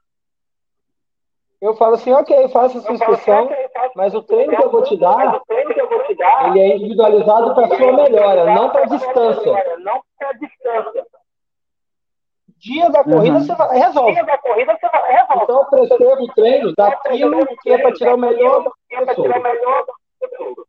Eu 1.59 1.73
falo 1.75 1.95
assim, 1.95 2.13
ok, 2.13 2.47
faça 2.49 2.77
essa 2.77 2.91
inscrição, 2.91 3.49
mas 3.95 4.13
o 4.13 4.21
treino 4.21 4.55
que 4.55 4.63
eu 4.63 4.69
vou 4.69 4.83
te 4.83 4.95
dar, 4.97 5.41
ele 6.47 6.59
é 6.59 6.75
individualizado 6.75 7.55
para 7.55 7.65
a 7.65 7.77
sua 7.77 7.91
melhora, 7.93 8.53
não 8.53 8.69
para 8.69 8.83
a 8.83 8.87
distância. 8.87 9.51
Dia 12.57 12.89
da 12.89 13.03
corrida 13.03 13.37
uhum. 13.37 13.43
você 13.43 13.55
vai, 13.55 13.77
resolve. 13.77 14.13
Dia 14.13 14.23
da 14.23 14.37
corrida 14.37 14.77
você 14.77 14.89
vai, 14.89 15.13
resolve. 15.13 15.43
Então 15.43 15.59
eu 15.59 15.65
prescrevo 15.65 16.23
o 16.23 16.33
treino 16.33 16.73
daquilo 16.75 17.47
que 17.61 17.69
é 17.71 17.77
para 17.77 17.93
tirar 17.93 18.15
o 18.15 18.17
melhor 18.17 18.63
da 18.63 19.05
pessoa. 19.05 20.67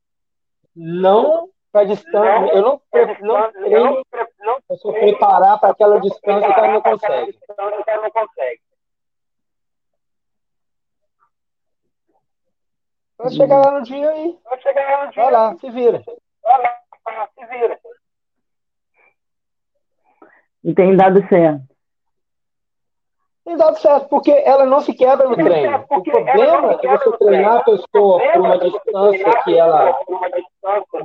Não 0.75 1.49
para 1.73 1.85
distância. 1.85 2.53
Eu 2.55 2.63
não, 2.63 2.81
não 3.21 3.53
treino, 3.53 4.03
eu 4.69 4.77
só 4.77 4.93
preparar 4.93 5.61
para 5.61 5.71
aquela 5.71 6.01
distância 6.01 6.53
que 6.53 6.61
ela 6.61 6.73
não 6.73 6.83
consegue. 6.83 7.39
Vai 13.19 13.31
chegar 13.31 13.65
lá 13.65 13.79
no 13.79 13.83
dia 13.83 14.11
aí. 14.11 14.39
Vai 14.45 14.61
chegar 14.61 14.91
lá 14.91 15.07
no 15.07 15.13
dia. 15.13 15.23
Vai 15.23 15.33
lá, 15.33 15.57
se 15.57 15.71
vira. 15.71 16.03
Vai 16.43 16.63
lá, 16.63 17.29
se 17.35 17.47
vira. 17.47 17.81
E 20.65 20.75
tem 20.75 20.97
dado 20.97 21.27
certo. 21.29 21.76
Tem 23.47 23.57
dado 23.57 23.79
certo, 23.79 24.09
porque 24.09 24.33
ela 24.33 24.67
não 24.67 24.81
se 24.81 24.93
quebra 24.93 25.29
no 25.29 25.37
treino. 25.37 25.85
O 25.89 26.03
problema 26.03 26.73
é 26.83 26.99
você 26.99 27.17
treinar 27.17 27.57
a 27.59 27.63
pessoa 27.65 28.21
por 28.33 28.41
uma 28.41 28.59
distância 28.59 29.43
que 29.45 29.57
ela 29.57 29.99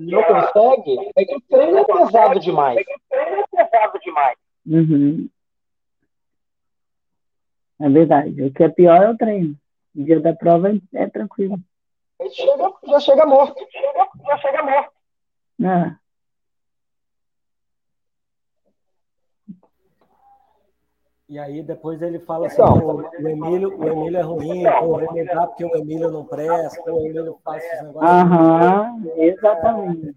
não 0.01 0.23
consegue 0.23 1.11
é 1.15 1.23
que 1.23 1.35
o 1.35 1.41
treino 1.41 1.77
é 1.77 1.85
pesado 1.85 2.39
demais. 2.39 2.79
É 2.79 2.83
que 2.83 2.93
o 2.93 2.99
treino 3.09 3.43
é 3.57 3.63
pesado 3.63 3.99
demais. 3.99 4.37
Uhum. 4.65 5.29
É 7.79 7.89
verdade. 7.89 8.43
O 8.43 8.51
que 8.51 8.63
é 8.63 8.69
pior 8.69 9.03
é 9.03 9.09
o 9.09 9.17
treino. 9.17 9.55
O 9.95 10.03
dia 10.03 10.19
da 10.19 10.33
prova 10.33 10.71
é 10.95 11.07
tranquilo 11.07 11.59
chega, 12.29 12.73
já 12.87 12.99
chega 12.99 13.25
morto. 13.25 13.67
Já 14.25 14.37
chega 14.37 14.63
morto. 14.63 14.91
É. 15.63 16.00
E 21.31 21.39
aí 21.39 21.63
depois 21.63 22.01
ele 22.01 22.19
fala 22.19 22.47
assim, 22.47 22.61
então, 22.61 22.97
o, 22.97 23.25
Emílio, 23.25 23.79
o 23.79 23.87
Emílio 23.87 24.17
é 24.17 24.21
ruim, 24.21 24.63
pô, 24.79 24.99
vou 24.99 25.13
mudar 25.13 25.47
porque 25.47 25.63
o 25.63 25.77
Emílio 25.77 26.11
não 26.11 26.25
presta, 26.25 26.83
pô, 26.83 26.91
o 26.91 27.05
Emílio 27.05 27.39
faz 27.41 27.63
esses 27.63 27.83
negócios. 27.83 28.11
Aham, 28.11 29.01
exatamente. 29.15 30.13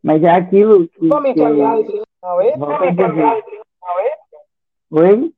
Mas 0.00 0.22
é 0.22 0.30
aquilo 0.30 0.86
que. 0.86 1.08
Vamos 1.08 1.30
encaminhar 1.30 1.80
esse 1.80 1.90
final 1.90 2.38
aí? 2.38 2.52
Vamos 2.56 2.88
encaminhar 2.88 3.42
final 3.42 3.98
aí? 3.98 4.12
Oi? 4.92 5.34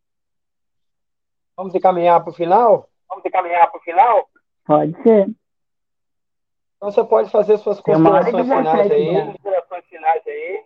Vamos 1.56 1.74
encaminhar 1.74 2.22
para 2.22 2.30
o 2.30 2.34
final? 2.34 2.90
Vamos 3.08 3.24
encaminhar 3.24 3.70
para 3.70 3.80
o 3.80 3.82
final? 3.82 4.28
Pode 4.66 5.02
ser. 5.02 5.30
Então 6.76 6.90
você 6.92 7.02
pode 7.04 7.30
fazer 7.30 7.56
suas 7.56 7.80
considerações 7.80 8.46
finais 8.46 8.90
aí. 8.90 9.24
Considerações 9.24 9.84
finais 9.86 10.22
aí. 10.26 10.61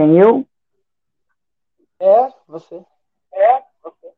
Quem 0.00 0.18
eu? 0.18 0.46
É, 2.00 2.28
você. 2.48 2.76
É, 3.34 3.58
você. 3.84 4.08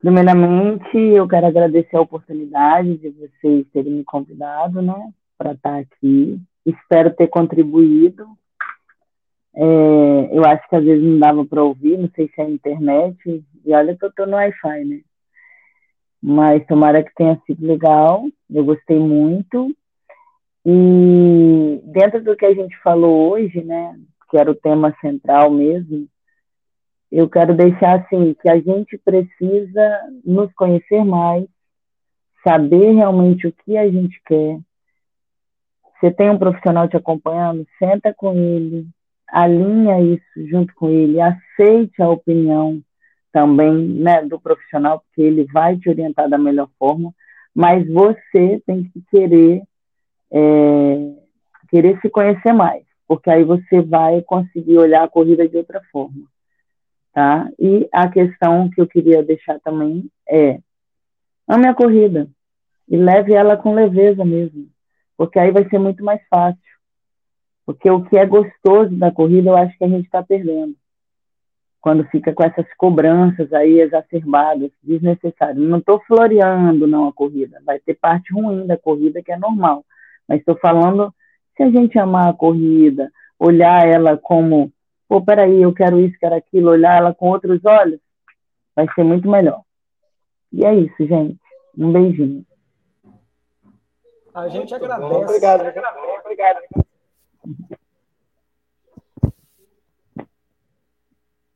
Primeiramente, 0.00 0.96
eu 0.96 1.28
quero 1.28 1.46
agradecer 1.46 1.96
a 1.96 2.00
oportunidade 2.00 2.96
de 2.96 3.10
vocês 3.10 3.64
terem 3.72 3.92
me 3.92 4.04
convidado, 4.04 4.82
né, 4.82 5.12
para 5.38 5.52
estar 5.52 5.78
aqui. 5.78 6.40
Espero 6.66 7.14
ter 7.14 7.28
contribuído. 7.28 8.26
É, 9.54 10.36
eu 10.36 10.44
acho 10.44 10.68
que 10.68 10.74
às 10.74 10.84
vezes 10.84 11.04
não 11.04 11.20
dava 11.20 11.44
para 11.44 11.62
ouvir, 11.62 11.96
não 11.96 12.10
sei 12.16 12.26
se 12.26 12.40
é 12.40 12.44
a 12.44 12.50
internet. 12.50 13.44
E 13.64 13.72
olha 13.72 13.96
que 13.96 14.04
eu 14.04 14.08
estou 14.08 14.26
no 14.26 14.34
Wi-Fi, 14.34 14.84
né? 14.84 15.00
Mas 16.20 16.66
tomara 16.66 17.04
que 17.04 17.14
tenha 17.14 17.40
sido 17.46 17.64
legal. 17.64 18.24
Eu 18.50 18.64
gostei 18.64 18.98
muito. 18.98 19.72
E 20.66 21.80
dentro 21.84 22.24
do 22.24 22.34
que 22.34 22.46
a 22.46 22.52
gente 22.52 22.76
falou 22.78 23.30
hoje, 23.30 23.62
né, 23.62 23.96
que 24.34 24.38
era 24.38 24.50
o 24.50 24.56
tema 24.56 24.92
central 25.00 25.48
mesmo, 25.48 26.08
eu 27.12 27.28
quero 27.28 27.54
deixar 27.54 28.00
assim 28.00 28.34
que 28.34 28.48
a 28.48 28.58
gente 28.58 28.98
precisa 28.98 30.10
nos 30.24 30.52
conhecer 30.54 31.04
mais, 31.04 31.46
saber 32.42 32.94
realmente 32.94 33.46
o 33.46 33.52
que 33.52 33.76
a 33.76 33.88
gente 33.88 34.20
quer. 34.26 34.58
Você 36.00 36.10
tem 36.10 36.30
um 36.30 36.38
profissional 36.38 36.88
te 36.88 36.96
acompanhando, 36.96 37.64
senta 37.78 38.12
com 38.12 38.32
ele, 38.32 38.88
alinha 39.28 40.00
isso 40.00 40.48
junto 40.48 40.74
com 40.74 40.90
ele, 40.90 41.20
aceite 41.20 42.02
a 42.02 42.08
opinião 42.08 42.82
também 43.30 43.72
né, 43.72 44.24
do 44.24 44.40
profissional, 44.40 44.98
porque 44.98 45.22
ele 45.22 45.44
vai 45.44 45.76
te 45.76 45.88
orientar 45.88 46.28
da 46.28 46.38
melhor 46.38 46.68
forma, 46.76 47.14
mas 47.54 47.86
você 47.86 48.60
tem 48.66 48.82
que 48.82 49.00
querer 49.12 49.62
é, 50.32 51.14
querer 51.70 52.00
se 52.00 52.10
conhecer 52.10 52.52
mais, 52.52 52.82
porque 53.06 53.30
aí 53.30 53.44
você 53.44 53.80
vai 53.82 54.22
conseguir 54.22 54.78
olhar 54.78 55.04
a 55.04 55.08
corrida 55.08 55.48
de 55.48 55.56
outra 55.56 55.80
forma, 55.92 56.26
tá? 57.12 57.48
E 57.58 57.88
a 57.92 58.08
questão 58.08 58.70
que 58.70 58.80
eu 58.80 58.86
queria 58.86 59.22
deixar 59.22 59.60
também 59.60 60.10
é 60.28 60.58
ame 61.48 61.66
a 61.66 61.74
corrida 61.74 62.28
e 62.88 62.96
leve 62.96 63.34
ela 63.34 63.56
com 63.56 63.74
leveza 63.74 64.24
mesmo, 64.24 64.68
porque 65.16 65.38
aí 65.38 65.50
vai 65.50 65.68
ser 65.68 65.78
muito 65.78 66.04
mais 66.04 66.20
fácil. 66.28 66.74
Porque 67.66 67.90
o 67.90 68.04
que 68.04 68.18
é 68.18 68.26
gostoso 68.26 68.94
da 68.96 69.10
corrida, 69.10 69.50
eu 69.50 69.56
acho 69.56 69.76
que 69.78 69.84
a 69.84 69.88
gente 69.88 70.04
está 70.04 70.22
perdendo. 70.22 70.76
Quando 71.80 72.04
fica 72.08 72.32
com 72.32 72.42
essas 72.42 72.66
cobranças 72.76 73.52
aí 73.52 73.80
exacerbadas, 73.80 74.70
desnecessárias. 74.82 75.56
Não 75.56 75.78
estou 75.78 76.00
floreando, 76.06 76.86
não, 76.86 77.08
a 77.08 77.12
corrida. 77.12 77.60
Vai 77.64 77.78
ter 77.78 77.94
parte 77.94 78.32
ruim 78.32 78.66
da 78.66 78.76
corrida, 78.76 79.22
que 79.22 79.32
é 79.32 79.38
normal. 79.38 79.84
Mas 80.28 80.40
estou 80.40 80.56
falando, 80.56 81.14
se 81.56 81.62
a 81.62 81.70
gente 81.70 81.98
amar 81.98 82.30
a 82.30 82.34
corrida, 82.34 83.10
olhar 83.38 83.86
ela 83.86 84.16
como, 84.16 84.72
pô, 85.08 85.20
peraí, 85.24 85.62
eu 85.62 85.72
quero 85.72 86.00
isso, 86.00 86.18
quero 86.18 86.34
aquilo, 86.34 86.70
olhar 86.70 86.98
ela 86.98 87.14
com 87.14 87.28
outros 87.28 87.64
olhos, 87.64 88.00
vai 88.74 88.86
ser 88.94 89.04
muito 89.04 89.28
melhor. 89.28 89.62
E 90.52 90.64
é 90.64 90.74
isso, 90.74 91.06
gente. 91.06 91.38
Um 91.76 91.92
beijinho. 91.92 92.44
A 94.32 94.48
gente 94.48 94.74
agradece. 94.74 95.14
Obrigado. 95.14 95.60
Obrigado. 96.24 96.60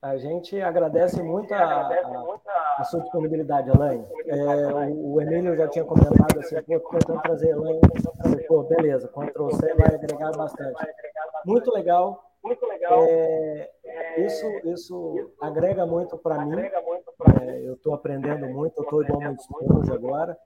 A 0.00 0.16
gente 0.16 0.60
agradece 0.60 1.20
muito 1.22 1.52
a, 1.52 1.58
a, 1.58 2.76
a 2.78 2.84
sua 2.84 3.00
disponibilidade, 3.00 3.68
Elaine. 3.68 4.06
É, 4.26 4.88
o, 4.92 5.14
o 5.14 5.20
Emílio 5.20 5.56
já 5.56 5.66
tinha 5.66 5.84
comentado 5.84 6.38
assim, 6.38 6.54
pô, 6.62 6.90
tentando 6.90 7.20
trazer 7.22 7.50
Elaine. 7.50 7.80
Pô, 8.46 8.62
beleza, 8.62 9.08
Ctrl 9.08 9.50
C 9.50 9.74
vai 9.74 9.94
agregar 9.94 10.30
bastante. 10.36 10.86
Muito 11.44 11.72
legal. 11.72 12.24
Muito 12.44 12.64
legal. 12.66 13.04
É, 13.08 13.70
isso, 14.24 14.46
isso 14.64 15.32
agrega 15.40 15.84
muito 15.84 16.16
para 16.18 16.44
mim. 16.44 16.60
É, 16.60 17.68
eu 17.68 17.74
estou 17.74 17.94
aprendendo 17.94 18.46
muito, 18.46 18.78
eu 18.78 18.84
estou 18.84 19.02
igual 19.02 19.20
muito 19.20 19.40
esponja 19.40 19.94
agora. 19.94 20.38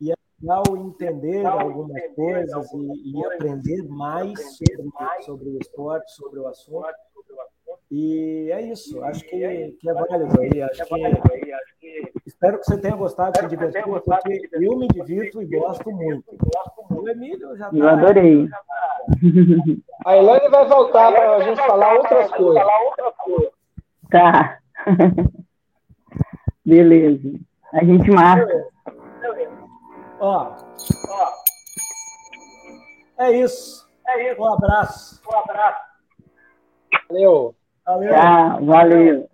E 0.00 0.12
é 0.12 0.14
legal 0.40 0.62
entender 0.76 1.44
algumas 1.44 2.00
coisas 2.14 2.72
e, 2.72 3.10
e 3.12 3.26
aprender 3.26 3.82
mais 3.88 4.40
sobre, 4.56 4.90
sobre 5.22 5.48
o 5.48 5.58
esporte, 5.58 6.12
sobre 6.12 6.38
o 6.38 6.46
assunto. 6.46 6.86
E 7.94 8.50
é 8.50 8.62
isso, 8.62 9.04
acho 9.04 9.22
que, 9.24 9.76
que 9.78 9.90
é 9.90 9.92
válido 9.92 10.40
aí. 10.40 10.62
Acho 10.62 10.82
que, 11.78 12.12
espero 12.24 12.58
que 12.58 12.64
você 12.64 12.78
tenha 12.78 12.96
gostado, 12.96 13.38
se 13.38 13.46
divertido, 13.46 14.00
porque 14.00 14.48
eu 14.50 14.78
me 14.78 14.88
divirto 14.88 15.42
e 15.42 15.46
gosto 15.46 15.90
muito. 15.90 16.24
O 16.88 17.06
Emílio 17.06 17.54
já 17.54 17.68
tá, 17.68 17.76
Eu 17.76 17.86
adorei. 17.90 18.48
A 20.06 20.16
Elaine 20.16 20.48
vai 20.48 20.66
voltar 20.66 21.12
para 21.12 21.36
a 21.36 21.42
gente 21.42 21.60
falar 21.66 21.92
outras 21.96 22.30
coisas. 22.30 22.62
Tá. 24.10 24.58
Beleza. 26.64 27.38
A 27.74 27.84
gente 27.84 28.10
marca. 28.10 28.68
Ó, 30.18 30.56
é 33.18 33.32
isso. 33.32 33.86
Um 34.38 34.46
abraço. 34.46 35.20
Um 35.30 35.36
abraço. 35.36 35.84
Valeu. 37.10 37.54
Valeu. 37.86 38.10
Tá, 38.10 38.58
valeu. 38.60 39.31